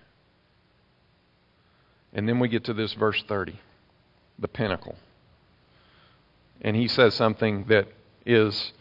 And 2.13 2.29
then 2.29 2.39
we 2.39 2.49
get 2.49 2.65
to 2.65 2.75
this 2.75 2.93
verse 2.93 3.23
30, 3.29 3.59
the 4.39 4.49
pinnacle. 4.49 4.97
And 6.61 6.77
he 6.77 6.89
says 6.89 7.15
something 7.15 7.65
that 7.69 7.89
is 8.27 8.73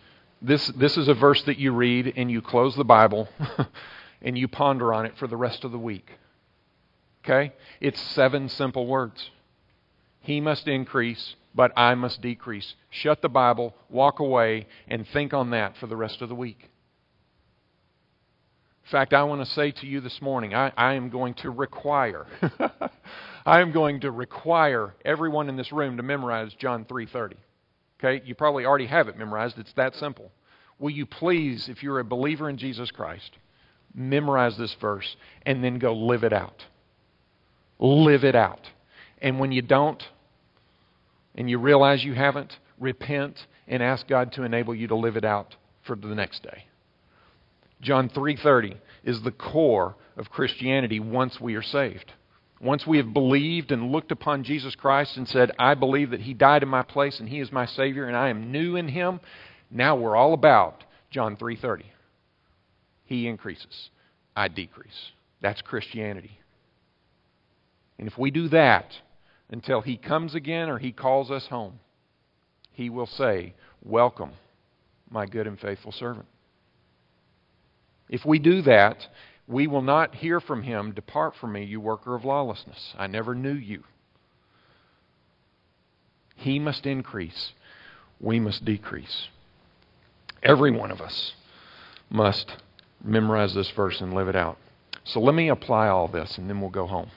this, 0.42 0.68
this 0.68 0.98
is 0.98 1.08
a 1.08 1.14
verse 1.14 1.42
that 1.44 1.58
you 1.58 1.72
read 1.72 2.14
and 2.16 2.32
you 2.32 2.42
close 2.42 2.76
the 2.76 2.86
Bible 2.86 3.28
and 4.22 4.38
you 4.38 4.48
ponder 4.48 4.94
on 4.94 5.06
it 5.06 5.18
for 5.18 5.28
the 5.28 5.38
rest 5.38 5.64
of 5.64 5.72
the 5.72 5.80
week. 5.80 6.12
Okay? 7.24 7.54
It's 7.82 8.00
seven 8.00 8.50
simple 8.50 8.88
words. 8.88 9.30
He 10.22 10.42
must 10.42 10.68
increase, 10.68 11.36
but 11.54 11.72
I 11.78 11.96
must 11.96 12.22
decrease. 12.22 12.76
Shut 12.90 13.22
the 13.22 13.30
Bible, 13.30 13.76
walk 13.90 14.20
away, 14.20 14.68
and 14.88 15.08
think 15.08 15.34
on 15.34 15.52
that 15.52 15.78
for 15.78 15.88
the 15.88 15.98
rest 15.98 16.22
of 16.22 16.30
the 16.30 16.36
week. 16.36 16.70
In 18.84 18.92
fact, 18.92 19.14
I 19.14 19.24
want 19.24 19.46
to 19.46 19.52
say 19.52 19.72
to 19.72 19.86
you 19.86 20.02
this 20.02 20.22
morning, 20.22 20.56
I, 20.56 20.72
I 20.76 20.94
am 20.94 21.10
going 21.10 21.36
to 21.36 21.52
require, 21.52 22.26
I 23.46 23.60
am 23.60 23.72
going 23.72 24.00
to 24.02 24.10
require 24.10 24.96
everyone 25.06 25.48
in 25.48 25.58
this 25.58 25.72
room 25.72 25.98
to 25.98 26.04
memorize 26.04 26.54
John 26.56 26.86
3:30. 26.86 27.36
Okay? 28.00 28.26
You 28.26 28.36
probably 28.36 28.66
already 28.66 28.88
have 28.88 29.08
it 29.08 29.18
memorized. 29.18 29.58
It's 29.58 29.74
that 29.74 29.96
simple. 29.96 30.32
Will 30.80 30.90
you 30.90 31.06
please, 31.06 31.68
if 31.70 31.84
you're 31.84 32.00
a 32.00 32.06
believer 32.06 32.50
in 32.50 32.58
Jesus 32.58 32.90
Christ, 32.92 33.38
memorize 33.94 34.58
this 34.58 34.76
verse 34.80 35.18
and 35.46 35.64
then 35.64 35.80
go 35.80 35.94
live 35.94 36.24
it 36.24 36.34
out? 36.34 36.64
Live 37.80 38.24
it 38.24 38.36
out. 38.36 38.62
And 39.22 39.40
when 39.40 39.52
you 39.52 39.62
don't, 39.62 40.02
and 41.36 41.50
you 41.50 41.58
realize 41.58 42.04
you 42.04 42.14
haven't, 42.14 42.58
repent 42.80 43.38
and 43.68 43.84
ask 43.84 44.08
God 44.08 44.32
to 44.34 44.44
enable 44.44 44.74
you 44.74 44.88
to 44.88 44.96
live 44.96 45.18
it 45.18 45.26
out 45.26 45.56
for 45.84 45.96
the 45.96 46.16
next 46.16 46.44
day. 46.44 46.66
John 47.82 48.10
3:30 48.10 48.78
is 49.04 49.22
the 49.22 49.32
core 49.32 49.96
of 50.18 50.30
Christianity 50.30 51.00
once 51.00 51.40
we 51.40 51.56
are 51.56 51.62
saved. 51.62 52.14
Once 52.62 52.86
we 52.86 52.98
have 52.98 53.14
believed 53.14 53.72
and 53.72 53.92
looked 53.92 54.12
upon 54.12 54.44
Jesus 54.44 54.76
Christ 54.76 55.16
and 55.16 55.28
said, 55.28 55.52
I 55.58 55.76
believe 55.76 56.10
that 56.12 56.22
he 56.22 56.34
died 56.34 56.62
in 56.62 56.70
my 56.70 56.82
place 56.82 57.20
and 57.20 57.30
he 57.30 57.40
is 57.40 57.52
my 57.52 57.66
savior 57.66 58.06
and 58.06 58.18
I 58.18 58.30
am 58.30 58.52
new 58.52 58.76
in 58.76 58.90
him, 58.90 59.22
now 59.72 59.96
we're 59.96 60.16
all 60.16 60.34
about 60.34 60.84
John 61.10 61.38
3:30. 61.38 61.86
He 63.06 63.28
increases, 63.28 63.90
I 64.36 64.50
decrease. 64.50 65.12
That's 65.42 65.62
Christianity. 65.62 66.38
And 67.98 68.08
if 68.08 68.18
we 68.18 68.30
do 68.30 68.50
that 68.50 69.00
until 69.50 69.82
he 69.82 69.98
comes 69.98 70.36
again 70.36 70.70
or 70.70 70.78
he 70.78 70.92
calls 70.92 71.32
us 71.32 71.48
home, 71.48 71.80
he 72.72 72.90
will 72.90 73.08
say, 73.08 73.56
"Welcome, 73.84 74.32
my 75.10 75.26
good 75.26 75.48
and 75.48 75.60
faithful 75.60 75.92
servant." 75.92 76.28
If 78.10 78.26
we 78.26 78.40
do 78.40 78.62
that, 78.64 79.08
we 79.50 79.66
will 79.66 79.82
not 79.82 80.14
hear 80.14 80.40
from 80.40 80.62
him, 80.62 80.94
Depart 80.94 81.36
from 81.36 81.54
me, 81.54 81.64
you 81.64 81.82
worker 81.82 82.14
of 82.14 82.24
lawlessness. 82.24 82.94
I 82.98 83.08
never 83.08 83.34
knew 83.34 83.54
you. 83.54 83.84
He 86.36 86.60
must 86.60 86.86
increase, 86.86 87.54
we 88.22 88.40
must 88.40 88.64
decrease. 88.64 89.28
Every 90.44 90.72
one 90.72 90.92
of 90.92 91.02
us 91.02 91.34
must 92.12 92.58
memorize 93.04 93.56
this 93.56 93.72
verse 93.72 94.00
and 94.00 94.14
live 94.14 94.28
it 94.28 94.36
out. 94.36 94.58
So 95.04 95.20
let 95.20 95.34
me 95.34 95.50
apply 95.50 95.88
all 95.88 96.08
this 96.08 96.38
and 96.38 96.48
then 96.48 96.62
we'll 96.62 96.70
go 96.70 96.86
home. 96.86 97.10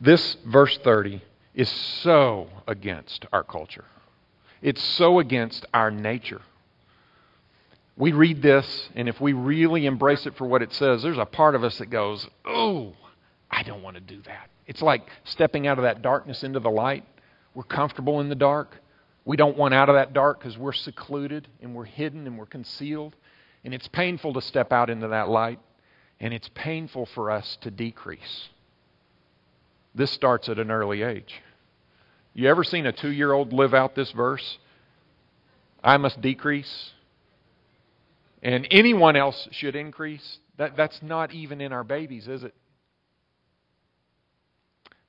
This 0.00 0.36
verse 0.44 0.76
30 0.82 1.22
is 1.54 1.70
so 1.70 2.48
against 2.66 3.24
our 3.32 3.44
culture. 3.44 3.84
It's 4.60 4.82
so 4.82 5.20
against 5.20 5.64
our 5.72 5.92
nature 5.92 6.42
we 7.96 8.12
read 8.12 8.42
this, 8.42 8.88
and 8.94 9.08
if 9.08 9.20
we 9.20 9.32
really 9.32 9.86
embrace 9.86 10.26
it 10.26 10.36
for 10.36 10.46
what 10.46 10.62
it 10.62 10.72
says, 10.74 11.02
there's 11.02 11.18
a 11.18 11.24
part 11.24 11.54
of 11.54 11.64
us 11.64 11.78
that 11.78 11.86
goes, 11.86 12.26
Oh, 12.44 12.92
I 13.50 13.62
don't 13.62 13.82
want 13.82 13.96
to 13.96 14.00
do 14.00 14.20
that. 14.22 14.50
It's 14.66 14.82
like 14.82 15.08
stepping 15.24 15.66
out 15.66 15.78
of 15.78 15.84
that 15.84 16.02
darkness 16.02 16.42
into 16.42 16.60
the 16.60 16.70
light. 16.70 17.04
We're 17.54 17.62
comfortable 17.62 18.20
in 18.20 18.28
the 18.28 18.34
dark. 18.34 18.76
We 19.24 19.36
don't 19.36 19.56
want 19.56 19.72
out 19.72 19.88
of 19.88 19.94
that 19.94 20.12
dark 20.12 20.38
because 20.38 20.58
we're 20.58 20.72
secluded 20.72 21.48
and 21.62 21.74
we're 21.74 21.84
hidden 21.84 22.26
and 22.26 22.38
we're 22.38 22.46
concealed. 22.46 23.16
And 23.64 23.72
it's 23.72 23.88
painful 23.88 24.34
to 24.34 24.42
step 24.42 24.72
out 24.72 24.90
into 24.90 25.08
that 25.08 25.28
light, 25.28 25.58
and 26.20 26.32
it's 26.32 26.48
painful 26.54 27.06
for 27.06 27.30
us 27.30 27.58
to 27.62 27.70
decrease. 27.70 28.48
This 29.94 30.10
starts 30.10 30.48
at 30.48 30.58
an 30.58 30.70
early 30.70 31.02
age. 31.02 31.42
You 32.34 32.48
ever 32.48 32.62
seen 32.62 32.84
a 32.84 32.92
two 32.92 33.10
year 33.10 33.32
old 33.32 33.54
live 33.54 33.72
out 33.72 33.94
this 33.94 34.12
verse? 34.12 34.58
I 35.82 35.96
must 35.96 36.20
decrease 36.20 36.90
and 38.46 38.68
anyone 38.70 39.16
else 39.16 39.48
should 39.50 39.74
increase, 39.74 40.38
That, 40.56 40.76
that's 40.76 41.02
not 41.02 41.32
even 41.32 41.60
in 41.60 41.72
our 41.72 41.82
babies, 41.82 42.28
is 42.28 42.44
it? 42.44 42.54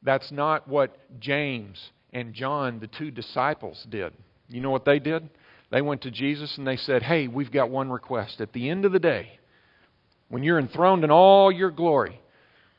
That's 0.01 0.31
not 0.31 0.67
what 0.67 0.97
James 1.19 1.91
and 2.11 2.33
John, 2.33 2.79
the 2.79 2.87
two 2.87 3.11
disciples, 3.11 3.85
did. 3.87 4.13
You 4.49 4.59
know 4.61 4.71
what 4.71 4.85
they 4.85 4.97
did? 4.97 5.29
They 5.69 5.83
went 5.83 6.01
to 6.01 6.09
Jesus 6.09 6.57
and 6.57 6.65
they 6.65 6.77
said, 6.77 7.03
Hey, 7.03 7.27
we've 7.27 7.51
got 7.51 7.69
one 7.69 7.91
request. 7.91 8.41
At 8.41 8.53
the 8.53 8.71
end 8.71 8.85
of 8.85 8.91
the 8.91 8.99
day, 8.99 9.37
when 10.29 10.41
you're 10.41 10.57
enthroned 10.57 11.03
in 11.03 11.11
all 11.11 11.51
your 11.51 11.69
glory, 11.69 12.19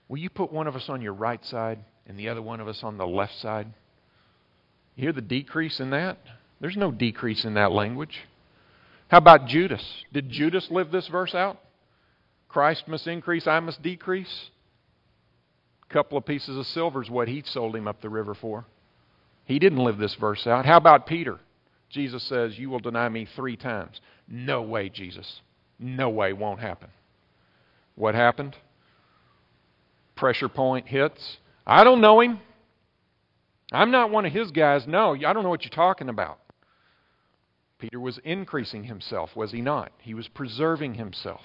will 0.08 0.18
you 0.18 0.28
put 0.28 0.52
one 0.52 0.66
of 0.66 0.74
us 0.74 0.88
on 0.88 1.02
your 1.02 1.14
right 1.14 1.44
side 1.44 1.78
and 2.04 2.18
the 2.18 2.30
other 2.30 2.42
one 2.42 2.58
of 2.58 2.66
us 2.66 2.82
on 2.82 2.98
the 2.98 3.06
left 3.06 3.36
side? 3.36 3.68
You 4.96 5.04
hear 5.04 5.12
the 5.12 5.20
decrease 5.20 5.78
in 5.78 5.90
that? 5.90 6.18
There's 6.60 6.76
no 6.76 6.90
decrease 6.90 7.44
in 7.44 7.54
that 7.54 7.70
language. 7.70 8.26
How 9.08 9.18
about 9.18 9.46
Judas? 9.46 9.82
Did 10.12 10.30
Judas 10.30 10.70
live 10.70 10.90
this 10.90 11.08
verse 11.08 11.34
out? 11.34 11.58
Christ 12.48 12.88
must 12.88 13.06
increase, 13.06 13.46
I 13.46 13.60
must 13.60 13.82
decrease. 13.82 14.50
A 15.88 15.92
couple 15.92 16.18
of 16.18 16.26
pieces 16.26 16.56
of 16.56 16.66
silver 16.66 17.02
is 17.02 17.10
what 17.10 17.28
he 17.28 17.42
sold 17.44 17.74
him 17.74 17.88
up 17.88 18.00
the 18.00 18.08
river 18.08 18.34
for. 18.34 18.66
He 19.44 19.58
didn't 19.58 19.84
live 19.84 19.98
this 19.98 20.14
verse 20.14 20.46
out. 20.46 20.66
How 20.66 20.76
about 20.76 21.06
Peter? 21.06 21.38
Jesus 21.88 22.22
says, 22.24 22.58
You 22.58 22.68
will 22.68 22.80
deny 22.80 23.08
me 23.08 23.26
three 23.34 23.56
times. 23.56 24.00
No 24.28 24.60
way, 24.62 24.90
Jesus. 24.90 25.40
No 25.78 26.10
way, 26.10 26.34
won't 26.34 26.60
happen. 26.60 26.88
What 27.94 28.14
happened? 28.14 28.56
Pressure 30.14 30.48
point 30.48 30.86
hits. 30.86 31.38
I 31.66 31.84
don't 31.84 32.00
know 32.00 32.20
him. 32.20 32.40
I'm 33.72 33.90
not 33.90 34.10
one 34.10 34.26
of 34.26 34.32
his 34.32 34.50
guys. 34.50 34.86
No, 34.86 35.14
I 35.14 35.32
don't 35.32 35.42
know 35.42 35.48
what 35.48 35.64
you're 35.64 35.70
talking 35.70 36.08
about. 36.08 36.38
Peter 37.78 38.00
was 38.00 38.18
increasing 38.18 38.84
himself, 38.84 39.36
was 39.36 39.52
he 39.52 39.60
not? 39.60 39.92
He 39.98 40.14
was 40.14 40.28
preserving 40.28 40.94
himself. 40.94 41.44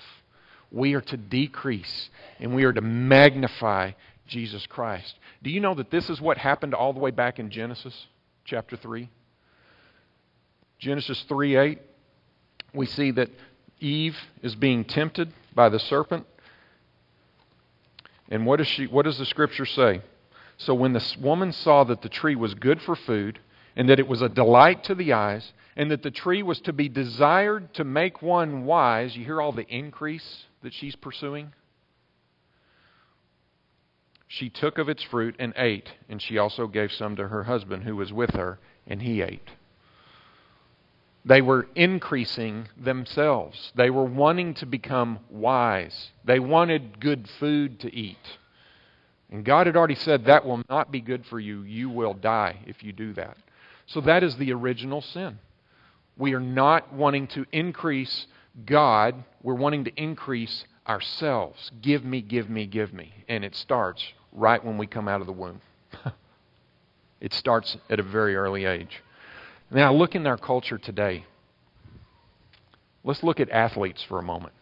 We 0.71 0.95
are 0.95 1.01
to 1.01 1.17
decrease 1.17 2.09
and 2.39 2.55
we 2.55 2.63
are 2.63 2.73
to 2.73 2.81
magnify 2.81 3.91
Jesus 4.25 4.65
Christ. 4.65 5.19
Do 5.43 5.51
you 5.51 5.59
know 5.59 5.75
that 5.75 5.91
this 5.91 6.09
is 6.09 6.19
what 6.19 6.37
happened 6.37 6.73
all 6.73 6.93
the 6.93 6.99
way 6.99 7.11
back 7.11 7.37
in 7.37 7.51
Genesis 7.51 8.07
chapter 8.45 8.75
3? 8.75 9.09
Genesis 10.79 11.23
3 11.29 11.55
8, 11.55 11.81
we 12.73 12.85
see 12.87 13.11
that 13.11 13.29
Eve 13.79 14.17
is 14.41 14.55
being 14.55 14.83
tempted 14.83 15.31
by 15.53 15.69
the 15.69 15.79
serpent. 15.79 16.25
And 18.29 18.45
what 18.45 18.57
does, 18.57 18.67
she, 18.67 18.87
what 18.87 19.03
does 19.03 19.19
the 19.19 19.25
scripture 19.25 19.65
say? 19.65 20.01
So 20.57 20.73
when 20.73 20.93
the 20.93 21.15
woman 21.21 21.51
saw 21.51 21.83
that 21.83 22.01
the 22.01 22.09
tree 22.09 22.35
was 22.35 22.53
good 22.53 22.81
for 22.81 22.95
food, 22.95 23.39
and 23.75 23.89
that 23.89 23.99
it 23.99 24.07
was 24.07 24.21
a 24.21 24.29
delight 24.29 24.83
to 24.85 24.95
the 24.95 25.13
eyes, 25.13 25.53
and 25.75 25.89
that 25.91 26.03
the 26.03 26.11
tree 26.11 26.43
was 26.43 26.59
to 26.61 26.73
be 26.73 26.89
desired 26.89 27.73
to 27.73 27.83
make 27.83 28.21
one 28.21 28.65
wise, 28.65 29.15
you 29.15 29.25
hear 29.25 29.41
all 29.41 29.51
the 29.51 29.67
increase 29.67 30.45
that 30.61 30.73
she's 30.73 30.95
pursuing? 30.95 31.53
She 34.27 34.49
took 34.49 34.77
of 34.77 34.89
its 34.89 35.03
fruit 35.03 35.35
and 35.39 35.53
ate, 35.57 35.91
and 36.09 36.21
she 36.21 36.37
also 36.37 36.67
gave 36.67 36.91
some 36.91 37.15
to 37.17 37.27
her 37.27 37.43
husband 37.43 37.83
who 37.83 37.95
was 37.95 38.11
with 38.11 38.31
her, 38.31 38.59
and 38.87 39.01
he 39.01 39.21
ate. 39.21 39.49
They 41.25 41.41
were 41.41 41.67
increasing 41.75 42.67
themselves. 42.75 43.71
They 43.75 43.89
were 43.89 44.03
wanting 44.03 44.55
to 44.55 44.65
become 44.65 45.19
wise. 45.29 46.11
They 46.25 46.39
wanted 46.39 46.99
good 46.99 47.29
food 47.39 47.79
to 47.81 47.95
eat. 47.95 48.17
And 49.31 49.45
God 49.45 49.67
had 49.67 49.77
already 49.77 49.95
said, 49.95 50.25
That 50.25 50.45
will 50.45 50.61
not 50.69 50.91
be 50.91 50.99
good 50.99 51.25
for 51.25 51.39
you. 51.39 51.61
You 51.61 51.89
will 51.89 52.13
die 52.13 52.57
if 52.67 52.83
you 52.83 52.91
do 52.91 53.13
that. 53.13 53.37
So 53.87 54.01
that 54.01 54.23
is 54.23 54.37
the 54.37 54.53
original 54.53 55.01
sin. 55.01 55.39
We 56.17 56.33
are 56.33 56.39
not 56.39 56.93
wanting 56.93 57.27
to 57.27 57.45
increase 57.51 58.27
God, 58.65 59.23
we're 59.41 59.55
wanting 59.55 59.85
to 59.85 59.91
increase 59.95 60.65
ourselves. 60.87 61.71
Give 61.81 62.03
me, 62.03 62.21
give 62.21 62.49
me, 62.49 62.65
give 62.65 62.93
me. 62.93 63.11
And 63.27 63.43
it 63.43 63.55
starts 63.55 64.03
right 64.31 64.63
when 64.63 64.77
we 64.77 64.85
come 64.85 65.07
out 65.07 65.21
of 65.21 65.27
the 65.27 65.33
womb. 65.33 65.61
it 67.21 67.33
starts 67.33 67.77
at 67.89 67.99
a 67.99 68.03
very 68.03 68.35
early 68.35 68.65
age. 68.65 69.01
Now, 69.71 69.91
look 69.91 70.13
in 70.13 70.27
our 70.27 70.37
culture 70.37 70.77
today. 70.77 71.25
Let's 73.03 73.23
look 73.23 73.39
at 73.39 73.49
athletes 73.49 74.03
for 74.03 74.19
a 74.19 74.23
moment. 74.23 74.53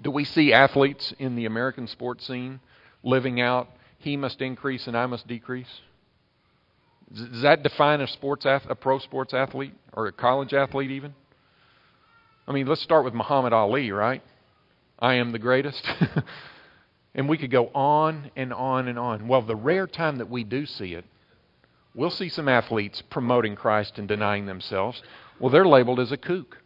Do 0.00 0.10
we 0.10 0.24
see 0.24 0.52
athletes 0.52 1.12
in 1.18 1.34
the 1.34 1.46
American 1.46 1.88
sports 1.88 2.26
scene 2.26 2.60
living 3.02 3.40
out, 3.40 3.68
he 3.98 4.16
must 4.16 4.40
increase 4.42 4.86
and 4.86 4.96
I 4.96 5.06
must 5.06 5.26
decrease? 5.26 5.80
Does 7.12 7.42
that 7.42 7.62
define 7.62 8.00
a 8.00 8.06
sports 8.06 8.44
a 8.44 8.76
pro 8.78 8.98
sports 8.98 9.32
athlete 9.32 9.74
or 9.92 10.06
a 10.06 10.12
college 10.12 10.52
athlete 10.52 10.90
even? 10.90 11.14
I 12.46 12.52
mean, 12.52 12.66
let's 12.66 12.82
start 12.82 13.04
with 13.04 13.14
Muhammad 13.14 13.52
Ali, 13.52 13.90
right? 13.90 14.22
I 14.98 15.14
am 15.14 15.32
the 15.32 15.38
greatest. 15.38 15.86
and 17.14 17.28
we 17.28 17.38
could 17.38 17.50
go 17.50 17.68
on 17.74 18.30
and 18.36 18.52
on 18.52 18.88
and 18.88 18.98
on. 18.98 19.28
Well, 19.28 19.42
the 19.42 19.56
rare 19.56 19.86
time 19.86 20.16
that 20.16 20.30
we 20.30 20.44
do 20.44 20.66
see 20.66 20.94
it, 20.94 21.04
we'll 21.94 22.10
see 22.10 22.28
some 22.28 22.48
athletes 22.48 23.02
promoting 23.10 23.56
Christ 23.56 23.98
and 23.98 24.08
denying 24.08 24.46
themselves. 24.46 25.02
Well, 25.38 25.50
they're 25.50 25.66
labeled 25.66 26.00
as 26.00 26.12
a 26.12 26.16
kook. 26.16 26.58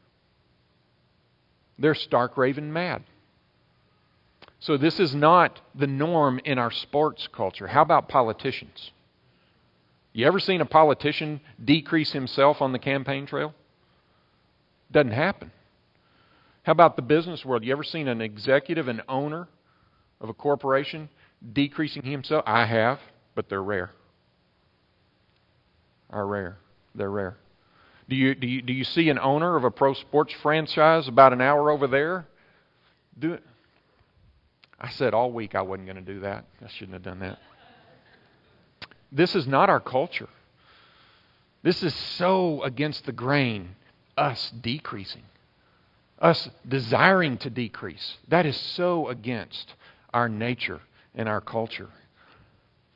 They're 1.79 1.95
stark 1.95 2.37
raving 2.37 2.73
mad. 2.73 3.03
So, 4.61 4.77
this 4.77 5.01
is 5.01 5.15
not 5.15 5.61
the 5.75 5.89
norm 5.89 6.41
in 6.45 6.59
our 6.59 6.71
sports 6.71 7.29
culture. 7.33 7.67
How 7.67 7.83
about 7.83 8.09
politicians? 8.09 8.93
You 10.13 10.27
ever 10.27 10.41
seen 10.41 10.61
a 10.61 10.67
politician 10.67 11.41
decrease 11.63 12.13
himself 12.13 12.61
on 12.61 12.73
the 12.73 12.79
campaign 12.79 13.27
trail? 13.27 13.55
Doesn't 14.91 15.13
happen. 15.13 15.51
How 16.65 16.73
about 16.73 16.97
the 16.97 17.03
business 17.03 17.45
world? 17.45 17.65
You 17.65 17.73
ever 17.73 17.83
seen 17.83 18.09
an 18.09 18.21
executive, 18.21 18.89
an 18.89 19.03
owner 19.09 19.49
of 20.21 20.29
a 20.29 20.35
corporation 20.35 21.09
decreasing 21.53 22.03
himself? 22.03 22.45
I 22.47 22.67
have, 22.67 23.01
but 23.35 23.49
they're 23.49 23.63
rare. 23.63 23.91
Are 26.11 26.27
rare. 26.27 26.59
They're 26.95 27.11
rare. 27.11 27.37
Do 28.09 28.17
you, 28.17 28.35
do 28.35 28.47
you, 28.47 28.61
do 28.61 28.73
you 28.73 28.85
see 28.85 29.09
an 29.09 29.19
owner 29.19 29.57
of 29.57 29.65
a 29.65 29.71
pro 29.71 29.95
sports 29.95 30.35
franchise 30.43 31.09
about 31.09 31.33
an 31.33 31.41
hour 31.41 31.71
over 31.71 31.87
there? 31.87 32.27
Do 33.19 33.33
it. 33.33 33.43
I 34.79 34.91
said 34.91 35.15
all 35.15 35.33
week 35.33 35.55
I 35.55 35.63
wasn't 35.63 35.87
going 35.87 36.05
to 36.05 36.13
do 36.13 36.21
that. 36.21 36.45
I 36.61 36.69
shouldn't 36.69 36.93
have 36.93 37.03
done 37.03 37.21
that. 37.21 37.39
This 39.13 39.37
is 39.37 39.47
not 39.47 39.69
our 39.69 39.79
culture. 39.79 40.29
This 41.63 41.83
is 41.83 41.95
so 41.95 42.63
against 42.63 43.05
the 43.05 43.13
grain, 43.13 43.77
us 44.17 44.51
decreasing, 44.51 45.23
us 46.19 46.49
desiring 46.67 47.37
to 47.39 47.51
decrease. 47.51 48.17
That 48.29 48.47
is 48.47 48.57
so 48.57 49.09
against 49.09 49.75
our 50.15 50.29
nature 50.29 50.81
and 51.15 51.29
our 51.29 51.43
culture. 51.43 51.91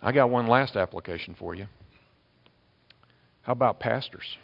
I 0.03 0.13
got 0.13 0.31
one 0.31 0.47
last 0.47 0.75
application 0.75 1.35
for 1.35 1.55
you. 1.55 1.67
How 3.43 3.53
about 3.53 3.79
pastors? 3.79 4.39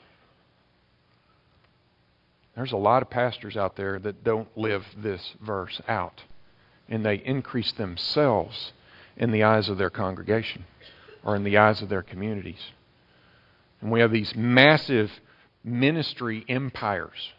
There's 2.55 2.73
a 2.73 2.77
lot 2.77 3.03
of 3.03 3.09
pastors 3.09 3.57
out 3.57 3.77
there 3.77 3.99
that 3.99 4.23
don't 4.23 4.49
live 4.57 4.85
this 4.97 5.35
verse 5.41 5.81
out, 5.89 6.23
and 6.89 7.05
they 7.05 7.17
increase 7.17 7.73
themselves 7.73 8.73
in 9.17 9.31
the 9.33 9.43
eyes 9.43 9.71
of 9.71 9.79
their 9.79 9.91
congregation 9.91 10.67
or 11.25 11.37
in 11.37 11.45
the 11.45 11.59
eyes 11.59 11.83
of 11.83 11.89
their 11.89 12.03
communities. 12.03 12.61
And 13.81 13.91
we 13.91 14.01
have 14.01 14.13
these 14.13 14.33
massive 14.35 15.11
ministry 15.65 16.45
empires 16.49 17.33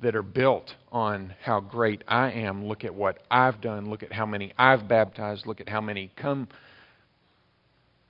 that 0.00 0.14
are 0.14 0.22
built 0.22 0.74
on 0.92 1.34
how 1.42 1.60
great 1.60 2.02
I 2.06 2.32
am. 2.32 2.66
Look 2.66 2.84
at 2.84 2.94
what 2.94 3.18
I've 3.30 3.60
done. 3.60 3.88
Look 3.88 4.02
at 4.02 4.12
how 4.12 4.26
many 4.26 4.52
I've 4.58 4.88
baptized. 4.88 5.46
Look 5.46 5.60
at 5.60 5.68
how 5.68 5.80
many 5.80 6.10
come. 6.16 6.48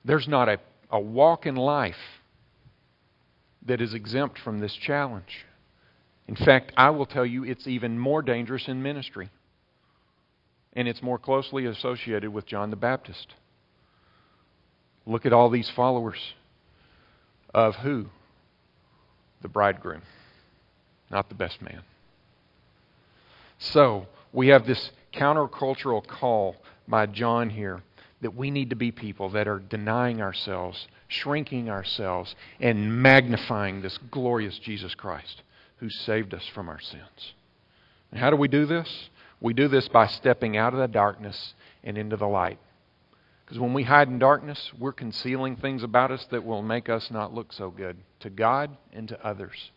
There's 0.05 0.27
not 0.27 0.49
a, 0.49 0.59
a 0.91 1.01
walk 1.01 1.47
in 1.47 1.57
life 1.57 1.95
that 3.67 3.81
is 3.81 3.95
exempt 3.95 4.39
from 4.39 4.59
this 4.59 4.75
challenge. 4.75 5.45
In 6.27 6.37
fact, 6.37 6.73
I 6.77 6.91
will 6.91 7.07
tell 7.07 7.25
you 7.25 7.45
it's 7.45 7.67
even 7.67 7.99
more 7.99 8.23
dangerous 8.23 8.67
in 8.67 8.83
ministry. 8.83 9.31
And 10.73 10.89
it's 10.89 11.03
more 11.03 11.19
closely 11.19 11.67
associated 11.67 12.33
with 12.33 12.47
John 12.47 12.71
the 12.71 12.77
Baptist. 12.77 13.35
Look 15.07 15.27
at 15.27 15.33
all 15.33 15.51
these 15.51 15.69
followers 15.71 16.19
of 17.53 17.77
who? 17.77 18.07
The 19.43 19.49
bridegroom, 19.49 20.03
not 21.11 21.29
the 21.29 21.35
best 21.35 21.61
man. 21.61 21.83
So, 23.59 24.07
we 24.33 24.49
have 24.49 24.67
this 24.67 24.91
countercultural 25.13 26.07
call 26.07 26.57
by 26.89 27.07
John 27.07 27.51
here 27.51 27.83
that 28.21 28.35
we 28.35 28.51
need 28.51 28.71
to 28.71 28.77
be 28.77 28.91
people 28.91 29.29
that 29.31 29.47
are 29.47 29.59
denying 29.59 30.23
ourselves, 30.23 30.89
shrinking 31.09 31.69
ourselves, 31.69 32.35
and 32.59 33.03
magnifying 33.03 33.83
this 33.83 33.99
glorious 34.11 34.59
Jesus 34.59 34.95
Christ 34.95 35.43
who 35.77 35.91
saved 35.91 36.33
us 36.33 36.47
from 36.47 36.69
our 36.69 36.81
sins. 36.81 37.35
And 38.11 38.19
how 38.19 38.31
do 38.31 38.37
we 38.37 38.49
do 38.49 38.65
this? 38.65 39.11
We 39.41 39.53
do 39.53 39.69
this 39.69 39.89
by 39.89 40.07
stepping 40.07 40.57
out 40.57 40.73
of 40.73 40.81
the 40.81 40.89
darkness 40.89 41.55
and 41.83 41.99
into 41.99 42.17
the 42.17 42.27
light. 42.27 42.59
Because 43.45 43.59
when 43.59 43.75
we 43.75 43.83
hide 43.83 44.09
in 44.09 44.19
darkness, 44.19 44.73
we're 44.79 44.93
concealing 44.93 45.57
things 45.57 45.83
about 45.83 46.11
us 46.11 46.27
that 46.31 46.45
will 46.45 46.63
make 46.63 46.89
us 46.89 47.11
not 47.11 47.35
look 47.35 47.53
so 47.53 47.71
good 47.71 47.99
to 48.21 48.31
God 48.31 48.77
and 48.93 49.09
to 49.09 49.27
others. 49.27 49.71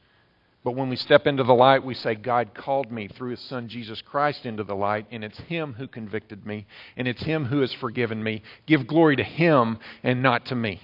But 0.63 0.75
when 0.75 0.89
we 0.89 0.95
step 0.95 1.27
into 1.27 1.43
the 1.43 1.53
light, 1.53 1.83
we 1.83 1.93
say, 1.93 2.15
God 2.15 2.53
called 2.53 2.91
me 2.91 3.07
through 3.07 3.31
His 3.31 3.41
Son 3.41 3.69
Jesus 3.69 4.01
Christ 4.01 4.45
into 4.45 4.63
the 4.63 4.75
light, 4.75 5.05
and 5.11 5.23
it's 5.23 5.37
Him 5.39 5.73
who 5.73 5.87
convicted 5.87 6.45
me, 6.45 6.65
and 6.95 7.07
it's 7.07 7.23
Him 7.23 7.45
who 7.45 7.59
has 7.59 7.73
forgiven 7.73 8.21
me. 8.23 8.41
Give 8.65 8.87
glory 8.87 9.15
to 9.17 9.23
Him 9.23 9.79
and 10.03 10.21
not 10.21 10.45
to 10.47 10.55
me. 10.55 10.81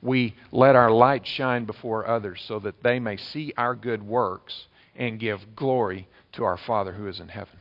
We 0.00 0.34
let 0.52 0.76
our 0.76 0.90
light 0.90 1.26
shine 1.26 1.64
before 1.64 2.06
others 2.06 2.44
so 2.46 2.58
that 2.60 2.82
they 2.82 3.00
may 3.00 3.16
see 3.16 3.52
our 3.56 3.74
good 3.74 4.02
works 4.02 4.66
and 4.94 5.18
give 5.18 5.56
glory 5.56 6.08
to 6.32 6.44
our 6.44 6.56
Father 6.56 6.92
who 6.92 7.08
is 7.08 7.20
in 7.20 7.28
heaven. 7.28 7.58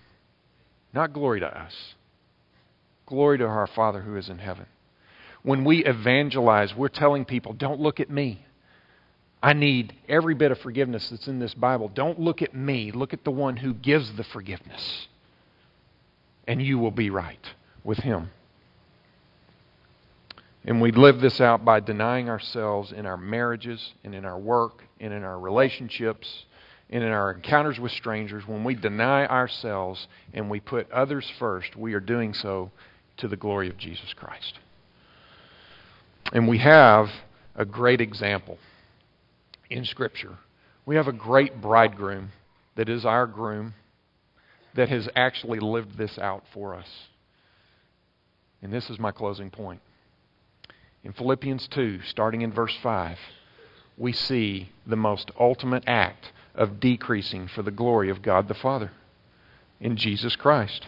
Not 0.93 1.13
glory 1.13 1.39
to 1.39 1.47
us, 1.47 1.95
glory 3.07 3.39
to 3.39 3.45
our 3.45 3.67
Father 3.67 4.01
who 4.01 4.15
is 4.15 4.29
in 4.29 4.37
heaven. 4.37 4.67
When 5.41 5.63
we 5.63 5.83
evangelize, 5.83 6.75
we're 6.75 6.89
telling 6.89 7.25
people, 7.25 7.53
don't 7.53 7.79
look 7.79 7.99
at 7.99 8.09
me. 8.09 8.45
I 9.41 9.53
need 9.53 9.93
every 10.09 10.35
bit 10.35 10.51
of 10.51 10.59
forgiveness 10.59 11.09
that's 11.09 11.27
in 11.27 11.39
this 11.39 11.53
Bible. 11.53 11.89
Don't 11.89 12.19
look 12.19 12.41
at 12.41 12.53
me. 12.53 12.91
Look 12.91 13.13
at 13.13 13.23
the 13.23 13.31
one 13.31 13.57
who 13.57 13.73
gives 13.73 14.11
the 14.13 14.23
forgiveness. 14.23 15.07
And 16.47 16.61
you 16.61 16.77
will 16.79 16.91
be 16.91 17.09
right 17.09 17.45
with 17.83 17.99
him. 17.99 18.29
And 20.65 20.81
we 20.81 20.91
live 20.91 21.21
this 21.21 21.39
out 21.39 21.63
by 21.63 21.79
denying 21.79 22.29
ourselves 22.29 22.91
in 22.91 23.05
our 23.05 23.15
marriages 23.15 23.93
and 24.03 24.13
in 24.13 24.25
our 24.25 24.37
work 24.37 24.83
and 24.99 25.13
in 25.13 25.23
our 25.23 25.39
relationships 25.39 26.45
and 26.89 27.03
in 27.03 27.11
our 27.11 27.31
encounters 27.31 27.79
with 27.79 27.91
strangers. 27.93 28.45
When 28.45 28.65
we 28.65 28.75
deny 28.75 29.25
ourselves 29.27 30.07
and 30.33 30.49
we 30.49 30.59
put 30.59 30.91
others 30.91 31.29
first, 31.39 31.75
we 31.77 31.93
are 31.93 32.01
doing 32.01 32.33
so 32.33 32.71
to 33.17 33.27
the 33.27 33.35
glory 33.35 33.69
of 33.69 33.77
Jesus 33.77 34.13
Christ. 34.13 34.59
And 36.33 36.47
we 36.47 36.57
have 36.59 37.09
a 37.55 37.65
great 37.65 38.01
example 38.01 38.57
in 39.69 39.85
Scripture. 39.85 40.37
We 40.85 40.95
have 40.95 41.07
a 41.07 41.13
great 41.13 41.61
bridegroom 41.61 42.31
that 42.75 42.89
is 42.89 43.05
our 43.05 43.27
groom 43.27 43.73
that 44.75 44.89
has 44.89 45.09
actually 45.15 45.59
lived 45.59 45.97
this 45.97 46.17
out 46.19 46.43
for 46.53 46.75
us. 46.75 46.87
And 48.61 48.71
this 48.71 48.89
is 48.89 48.99
my 48.99 49.11
closing 49.11 49.49
point. 49.49 49.81
In 51.03 51.13
Philippians 51.13 51.67
2, 51.69 52.01
starting 52.01 52.41
in 52.41 52.51
verse 52.51 52.75
5, 52.81 53.17
we 53.97 54.13
see 54.13 54.69
the 54.85 54.95
most 54.95 55.31
ultimate 55.39 55.83
act 55.87 56.31
of 56.53 56.79
decreasing 56.79 57.47
for 57.47 57.61
the 57.63 57.71
glory 57.71 58.09
of 58.09 58.21
God 58.21 58.47
the 58.47 58.53
Father 58.53 58.91
in 59.79 59.95
Jesus 59.95 60.35
Christ. 60.35 60.87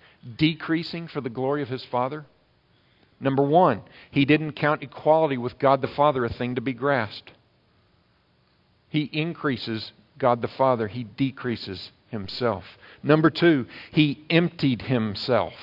decreasing 0.37 1.07
for 1.07 1.21
the 1.21 1.29
glory 1.29 1.61
of 1.61 1.69
his 1.69 1.83
Father? 1.85 2.25
Number 3.19 3.43
one, 3.43 3.81
he 4.09 4.25
didn't 4.25 4.53
count 4.53 4.83
equality 4.83 5.37
with 5.37 5.59
God 5.59 5.81
the 5.81 5.87
Father 5.87 6.25
a 6.25 6.33
thing 6.33 6.55
to 6.55 6.61
be 6.61 6.73
grasped. 6.73 7.31
He 8.89 9.03
increases 9.03 9.91
God 10.17 10.41
the 10.41 10.47
Father, 10.47 10.87
he 10.87 11.03
decreases 11.03 11.91
himself. 12.09 12.63
Number 13.01 13.29
two, 13.29 13.65
he 13.91 14.23
emptied 14.29 14.83
himself. 14.83 15.53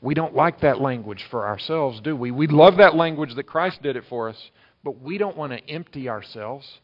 We 0.00 0.14
don't 0.14 0.34
like 0.34 0.60
that 0.60 0.80
language 0.80 1.24
for 1.30 1.46
ourselves, 1.46 2.00
do 2.00 2.14
we? 2.14 2.30
We 2.30 2.46
love 2.46 2.76
that 2.76 2.94
language 2.94 3.34
that 3.34 3.44
Christ 3.44 3.82
did 3.82 3.96
it 3.96 4.04
for 4.08 4.28
us, 4.28 4.50
but 4.84 5.00
we 5.00 5.18
don't 5.18 5.36
want 5.36 5.52
to 5.52 5.68
empty 5.68 6.08
ourselves. 6.08 6.80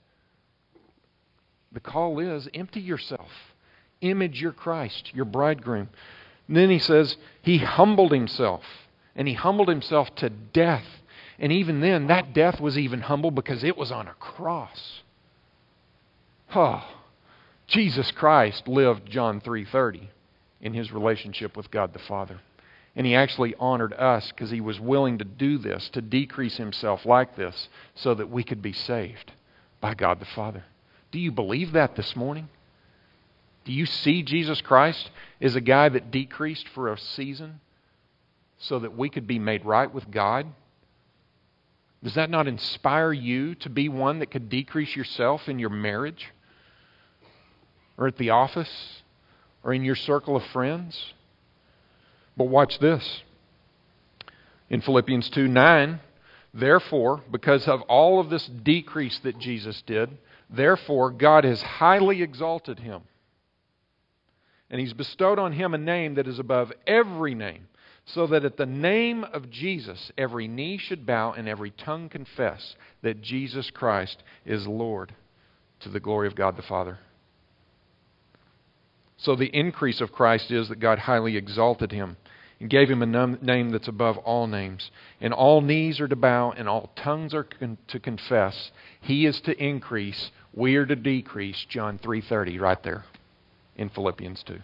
The 1.72 1.80
call 1.80 2.18
is 2.18 2.48
empty 2.54 2.80
yourself, 2.80 3.28
image 4.00 4.40
your 4.40 4.52
Christ, 4.52 5.10
your 5.14 5.24
bridegroom. 5.24 5.88
And 6.48 6.56
then 6.56 6.70
he 6.70 6.78
says, 6.78 7.16
He 7.42 7.58
humbled 7.58 8.12
himself, 8.12 8.62
and 9.16 9.26
he 9.26 9.34
humbled 9.34 9.68
himself 9.68 10.14
to 10.16 10.28
death. 10.28 10.86
And 11.38 11.50
even 11.50 11.80
then, 11.80 12.06
that 12.08 12.32
death 12.32 12.60
was 12.60 12.78
even 12.78 13.00
humble 13.00 13.30
because 13.30 13.64
it 13.64 13.76
was 13.76 13.90
on 13.90 14.06
a 14.06 14.14
cross. 14.14 15.02
Oh, 16.54 16.86
Jesus 17.66 18.10
Christ 18.12 18.68
lived 18.68 19.10
John 19.10 19.40
3:30 19.40 20.08
in 20.60 20.74
his 20.74 20.92
relationship 20.92 21.56
with 21.56 21.70
God 21.70 21.92
the 21.92 21.98
Father. 21.98 22.40
And 22.96 23.06
he 23.06 23.14
actually 23.14 23.54
honored 23.58 23.92
us 23.92 24.30
because 24.30 24.50
he 24.50 24.60
was 24.60 24.78
willing 24.78 25.18
to 25.18 25.24
do 25.24 25.58
this, 25.58 25.88
to 25.90 26.00
decrease 26.00 26.56
himself 26.56 27.04
like 27.04 27.34
this, 27.34 27.68
so 27.94 28.14
that 28.14 28.30
we 28.30 28.44
could 28.44 28.62
be 28.62 28.72
saved 28.72 29.32
by 29.80 29.94
God 29.94 30.20
the 30.20 30.26
Father. 30.26 30.64
Do 31.10 31.18
you 31.18 31.32
believe 31.32 31.72
that 31.72 31.96
this 31.96 32.14
morning? 32.14 32.48
Do 33.64 33.72
you 33.72 33.86
see 33.86 34.22
Jesus 34.22 34.60
Christ 34.60 35.10
as 35.40 35.56
a 35.56 35.60
guy 35.60 35.88
that 35.88 36.10
decreased 36.10 36.68
for 36.68 36.92
a 36.92 36.98
season 36.98 37.60
so 38.58 38.78
that 38.78 38.96
we 38.96 39.08
could 39.08 39.26
be 39.26 39.38
made 39.38 39.64
right 39.64 39.92
with 39.92 40.10
God? 40.10 40.46
Does 42.02 42.14
that 42.14 42.30
not 42.30 42.46
inspire 42.46 43.12
you 43.12 43.54
to 43.56 43.70
be 43.70 43.88
one 43.88 44.18
that 44.18 44.30
could 44.30 44.50
decrease 44.50 44.94
yourself 44.94 45.48
in 45.48 45.58
your 45.58 45.70
marriage? 45.70 46.26
or 47.96 48.06
at 48.06 48.16
the 48.16 48.30
office 48.30 49.02
or 49.62 49.72
in 49.72 49.84
your 49.84 49.96
circle 49.96 50.36
of 50.36 50.44
friends. 50.46 51.14
But 52.36 52.44
watch 52.44 52.78
this. 52.78 53.22
In 54.70 54.80
Philippians 54.80 55.30
2 55.30 55.46
9, 55.46 56.00
therefore, 56.52 57.22
because 57.30 57.68
of 57.68 57.82
all 57.82 58.18
of 58.18 58.30
this 58.30 58.46
decrease 58.46 59.18
that 59.20 59.38
Jesus 59.38 59.82
did, 59.82 60.16
therefore 60.50 61.10
God 61.10 61.44
has 61.44 61.62
highly 61.62 62.22
exalted 62.22 62.80
him. 62.80 63.02
And 64.70 64.80
he's 64.80 64.92
bestowed 64.92 65.38
on 65.38 65.52
him 65.52 65.74
a 65.74 65.78
name 65.78 66.14
that 66.14 66.26
is 66.26 66.38
above 66.38 66.72
every 66.86 67.34
name, 67.34 67.68
so 68.06 68.26
that 68.26 68.44
at 68.44 68.56
the 68.56 68.66
name 68.66 69.24
of 69.24 69.50
Jesus 69.50 70.10
every 70.16 70.48
knee 70.48 70.78
should 70.78 71.06
bow 71.06 71.32
and 71.32 71.48
every 71.48 71.70
tongue 71.70 72.08
confess 72.08 72.74
that 73.02 73.22
Jesus 73.22 73.70
Christ 73.70 74.22
is 74.44 74.66
Lord 74.66 75.14
to 75.80 75.88
the 75.88 76.00
glory 76.00 76.26
of 76.26 76.34
God 76.34 76.56
the 76.56 76.62
Father. 76.62 76.98
So 79.16 79.36
the 79.36 79.56
increase 79.56 80.00
of 80.00 80.12
Christ 80.12 80.50
is 80.50 80.68
that 80.68 80.80
God 80.80 80.98
highly 80.98 81.36
exalted 81.36 81.92
him 81.92 82.16
and 82.60 82.68
gave 82.68 82.90
him 82.90 83.02
a 83.02 83.06
name 83.06 83.70
that's 83.70 83.88
above 83.88 84.18
all 84.18 84.46
names. 84.46 84.90
And 85.20 85.32
all 85.32 85.60
knees 85.60 86.00
are 86.00 86.08
to 86.08 86.16
bow 86.16 86.52
and 86.56 86.68
all 86.68 86.90
tongues 86.96 87.34
are 87.34 87.44
con- 87.44 87.78
to 87.88 88.00
confess. 88.00 88.70
He 89.00 89.26
is 89.26 89.40
to 89.42 89.62
increase, 89.62 90.30
we 90.52 90.76
are 90.76 90.86
to 90.86 90.96
decrease. 90.96 91.64
John 91.68 91.98
3:30 91.98 92.58
right 92.58 92.82
there 92.82 93.04
in 93.76 93.88
Philippians 93.88 94.42
2. 94.44 94.58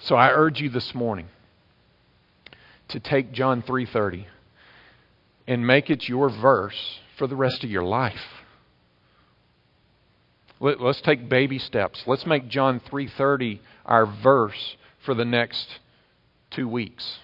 So 0.00 0.16
I 0.16 0.30
urge 0.30 0.60
you 0.60 0.70
this 0.70 0.94
morning 0.94 1.28
to 2.88 3.00
take 3.00 3.32
John 3.32 3.62
3:30 3.62 4.26
and 5.46 5.66
make 5.66 5.90
it 5.90 6.08
your 6.08 6.30
verse 6.30 7.00
for 7.16 7.26
the 7.26 7.36
rest 7.36 7.64
of 7.64 7.70
your 7.70 7.82
life. 7.82 8.42
Let, 10.58 10.80
us 10.80 11.00
take 11.00 11.28
baby 11.28 11.58
steps. 11.58 12.02
Let's 12.06 12.26
make 12.26 12.48
John 12.48 12.80
3:30 12.80 13.60
our 13.84 14.06
verse 14.06 14.76
for 15.04 15.14
the 15.14 15.24
next 15.24 15.80
2 16.50 16.68
weeks. 16.68 17.18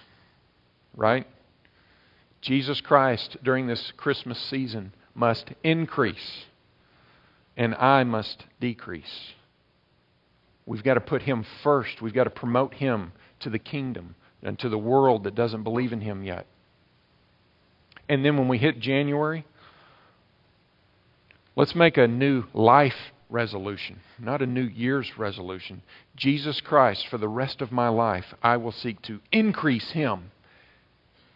Right? 0.95 1.27
Jesus 2.41 2.81
Christ 2.81 3.37
during 3.43 3.67
this 3.67 3.91
Christmas 3.97 4.39
season 4.39 4.93
must 5.13 5.51
increase 5.63 6.45
and 7.57 7.73
I 7.75 8.03
must 8.03 8.45
decrease. 8.59 9.33
We've 10.67 10.83
got 10.83 10.95
to 10.95 11.01
put 11.01 11.23
him 11.23 11.45
first. 11.63 12.01
We've 12.01 12.13
got 12.13 12.25
to 12.25 12.29
promote 12.29 12.75
him 12.75 13.13
to 13.39 13.49
the 13.49 13.57
kingdom 13.57 14.15
and 14.43 14.59
to 14.59 14.69
the 14.69 14.77
world 14.77 15.23
that 15.23 15.33
doesn't 15.33 15.63
believe 15.63 15.93
in 15.93 16.01
him 16.01 16.23
yet. 16.23 16.45
And 18.09 18.23
then 18.23 18.37
when 18.37 18.49
we 18.49 18.57
hit 18.57 18.79
January, 18.79 19.45
let's 21.55 21.73
make 21.73 21.97
a 21.97 22.07
new 22.07 22.43
life 22.53 23.11
resolution, 23.29 24.01
not 24.19 24.41
a 24.41 24.45
New 24.45 24.63
Year's 24.63 25.17
resolution. 25.17 25.81
Jesus 26.15 26.61
Christ, 26.61 27.07
for 27.09 27.17
the 27.17 27.27
rest 27.27 27.61
of 27.61 27.71
my 27.71 27.87
life, 27.87 28.33
I 28.43 28.57
will 28.57 28.71
seek 28.71 29.01
to 29.03 29.19
increase 29.31 29.91
Him, 29.91 30.31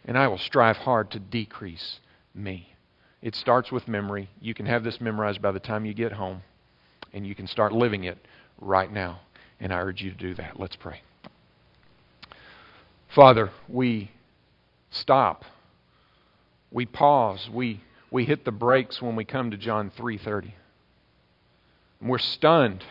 and 0.06 0.18
I 0.18 0.28
will 0.28 0.38
strive 0.38 0.78
hard 0.78 1.12
to 1.12 1.20
decrease 1.20 2.00
me. 2.34 2.76
It 3.22 3.36
starts 3.36 3.72
with 3.72 3.88
memory. 3.88 4.30
You 4.42 4.54
can 4.54 4.66
have 4.66 4.84
this 4.84 5.00
memorized 5.02 5.42
by 5.42 5.52
the 5.52 5.60
time 5.60 5.86
you 5.86 5.94
get 5.94 6.14
home, 6.14 6.44
and 7.14 7.28
you 7.28 7.36
can 7.36 7.48
start 7.48 7.74
living 7.74 8.04
it 8.06 8.18
right 8.62 8.92
now. 8.92 9.20
And 9.60 9.74
I 9.74 9.80
urge 9.80 10.02
you 10.02 10.12
to 10.12 10.18
do 10.18 10.34
that. 10.36 10.60
Let's 10.60 10.76
pray. 10.76 11.02
Father, 13.14 13.52
we 13.68 14.12
stop. 14.92 15.44
We 16.72 16.86
pause. 16.86 17.50
We, 17.52 17.82
we 18.10 18.26
hit 18.26 18.46
the 18.46 18.52
brakes 18.52 19.02
when 19.02 19.16
we 19.16 19.26
come 19.26 19.52
to 19.52 19.58
John 19.58 19.92
3:30. 19.98 20.54
And 22.00 22.10
we're 22.10 22.18
stunned 22.18 22.84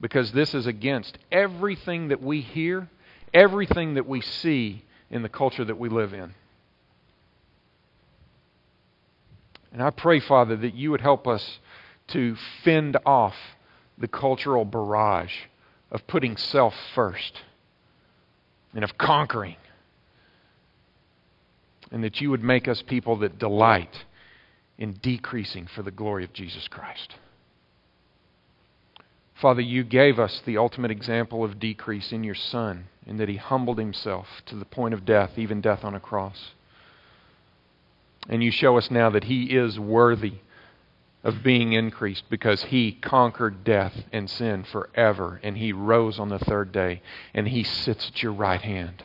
because 0.00 0.32
this 0.32 0.54
is 0.54 0.66
against 0.66 1.16
everything 1.32 2.08
that 2.08 2.22
we 2.22 2.40
hear, 2.40 2.88
everything 3.32 3.94
that 3.94 4.06
we 4.06 4.20
see 4.20 4.84
in 5.10 5.22
the 5.22 5.28
culture 5.28 5.64
that 5.64 5.78
we 5.78 5.88
live 5.88 6.12
in. 6.12 6.34
And 9.72 9.82
I 9.82 9.90
pray, 9.90 10.20
Father, 10.20 10.56
that 10.56 10.74
you 10.74 10.90
would 10.92 11.00
help 11.00 11.26
us 11.26 11.58
to 12.08 12.36
fend 12.62 12.96
off 13.04 13.34
the 13.98 14.08
cultural 14.08 14.64
barrage 14.64 15.34
of 15.90 16.06
putting 16.06 16.36
self 16.36 16.74
first 16.94 17.42
and 18.74 18.84
of 18.84 18.98
conquering. 18.98 19.56
And 21.90 22.02
that 22.02 22.20
you 22.20 22.30
would 22.30 22.42
make 22.42 22.66
us 22.66 22.82
people 22.82 23.16
that 23.18 23.38
delight 23.38 24.04
in 24.78 24.94
decreasing 25.00 25.66
for 25.66 25.82
the 25.82 25.92
glory 25.92 26.24
of 26.24 26.32
Jesus 26.32 26.66
Christ. 26.66 27.14
Father, 29.34 29.60
you 29.60 29.84
gave 29.84 30.18
us 30.18 30.42
the 30.44 30.56
ultimate 30.56 30.90
example 30.90 31.44
of 31.44 31.58
decrease 31.58 32.12
in 32.12 32.24
your 32.24 32.34
Son, 32.34 32.86
in 33.06 33.16
that 33.18 33.28
he 33.28 33.36
humbled 33.36 33.78
himself 33.78 34.26
to 34.46 34.56
the 34.56 34.64
point 34.64 34.94
of 34.94 35.04
death, 35.04 35.32
even 35.36 35.60
death 35.60 35.84
on 35.84 35.94
a 35.94 36.00
cross. 36.00 36.52
And 38.28 38.42
you 38.42 38.50
show 38.50 38.78
us 38.78 38.90
now 38.90 39.10
that 39.10 39.24
he 39.24 39.44
is 39.44 39.78
worthy 39.78 40.34
of 41.24 41.42
being 41.42 41.72
increased 41.72 42.24
because 42.28 42.64
he 42.64 42.92
conquered 42.92 43.64
death 43.64 44.04
and 44.12 44.28
sin 44.28 44.62
forever, 44.62 45.40
and 45.42 45.56
he 45.56 45.72
rose 45.72 46.18
on 46.18 46.28
the 46.28 46.38
third 46.38 46.70
day, 46.70 47.00
and 47.32 47.48
he 47.48 47.64
sits 47.64 48.08
at 48.08 48.22
your 48.22 48.32
right 48.32 48.60
hand. 48.60 49.02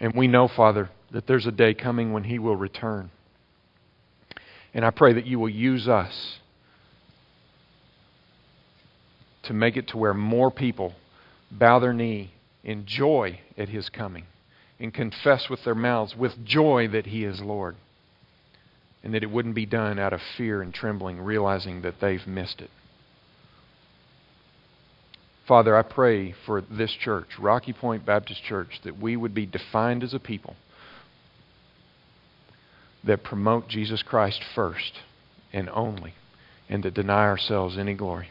And 0.00 0.14
we 0.14 0.26
know, 0.26 0.48
Father, 0.48 0.90
that 1.10 1.26
there's 1.26 1.46
a 1.46 1.52
day 1.52 1.74
coming 1.74 2.12
when 2.12 2.24
he 2.24 2.38
will 2.38 2.56
return. 2.56 3.10
And 4.72 4.84
I 4.84 4.90
pray 4.90 5.12
that 5.12 5.26
you 5.26 5.38
will 5.38 5.50
use 5.50 5.86
us 5.86 6.40
to 9.42 9.52
make 9.52 9.76
it 9.76 9.88
to 9.88 9.98
where 9.98 10.14
more 10.14 10.50
people 10.50 10.94
bow 11.50 11.78
their 11.78 11.92
knee 11.92 12.32
in 12.64 12.86
joy 12.86 13.40
at 13.58 13.68
his 13.68 13.90
coming 13.90 14.24
and 14.80 14.92
confess 14.92 15.48
with 15.50 15.62
their 15.64 15.74
mouths 15.74 16.16
with 16.16 16.44
joy 16.44 16.88
that 16.88 17.06
he 17.06 17.24
is 17.24 17.40
Lord. 17.40 17.76
And 19.04 19.14
that 19.14 19.22
it 19.22 19.30
wouldn't 19.30 19.54
be 19.54 19.66
done 19.66 19.98
out 19.98 20.12
of 20.14 20.20
fear 20.36 20.62
and 20.62 20.74
trembling, 20.74 21.20
realizing 21.20 21.82
that 21.82 22.00
they've 22.00 22.26
missed 22.26 22.60
it. 22.60 22.70
Father, 25.46 25.76
I 25.76 25.82
pray 25.82 26.34
for 26.46 26.62
this 26.62 26.90
church, 26.90 27.38
Rocky 27.38 27.74
Point 27.74 28.06
Baptist 28.06 28.42
Church, 28.42 28.80
that 28.82 28.98
we 28.98 29.14
would 29.14 29.34
be 29.34 29.44
defined 29.44 30.02
as 30.02 30.14
a 30.14 30.18
people 30.18 30.56
that 33.04 33.22
promote 33.22 33.68
Jesus 33.68 34.02
Christ 34.02 34.42
first 34.54 35.00
and 35.52 35.68
only, 35.68 36.14
and 36.70 36.82
that 36.82 36.94
deny 36.94 37.24
ourselves 37.24 37.76
any 37.76 37.92
glory. 37.92 38.30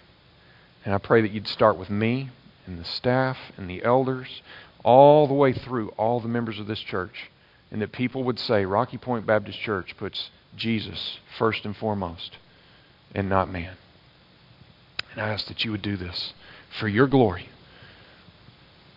And 0.84 0.96
I 0.96 0.98
pray 0.98 1.22
that 1.22 1.32
you'd 1.32 1.48
start 1.48 1.78
with 1.78 1.92
me 1.92 2.32
and 2.66 2.80
the 2.80 2.84
staff 2.84 3.38
and 3.58 3.70
the 3.70 3.84
elders, 3.84 4.42
all 4.84 5.28
the 5.28 5.36
way 5.36 5.54
through 5.54 5.90
all 5.90 6.20
the 6.20 6.28
members 6.28 6.58
of 6.58 6.66
this 6.66 6.80
church, 6.80 7.30
and 7.70 7.80
that 7.84 7.92
people 7.92 8.24
would 8.24 8.40
say 8.40 8.66
Rocky 8.66 8.98
Point 8.98 9.28
Baptist 9.28 9.60
Church 9.60 9.96
puts 9.98 10.32
Jesus 10.56 11.20
first 11.38 11.66
and 11.66 11.76
foremost 11.76 12.38
and 13.14 13.30
not 13.30 13.52
man. 13.52 13.76
And 15.12 15.22
I 15.22 15.30
ask 15.30 15.48
that 15.48 15.64
you 15.64 15.72
would 15.72 15.82
do 15.82 15.98
this 15.98 16.34
for 16.80 16.88
your 16.88 17.08
glory 17.08 17.50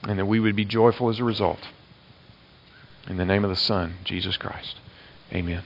and 0.03 0.19
that 0.19 0.27
we 0.27 0.41
would 0.41 0.57
be 0.57 0.65
joyful 0.65 1.11
as 1.11 1.19
a 1.19 1.25
result. 1.25 1.61
In 3.09 3.17
the 3.17 3.25
name 3.25 3.45
of 3.45 3.51
the 3.51 3.57
Son, 3.57 3.97
Jesus 4.05 4.37
Christ. 4.37 4.77
Amen. 5.33 5.63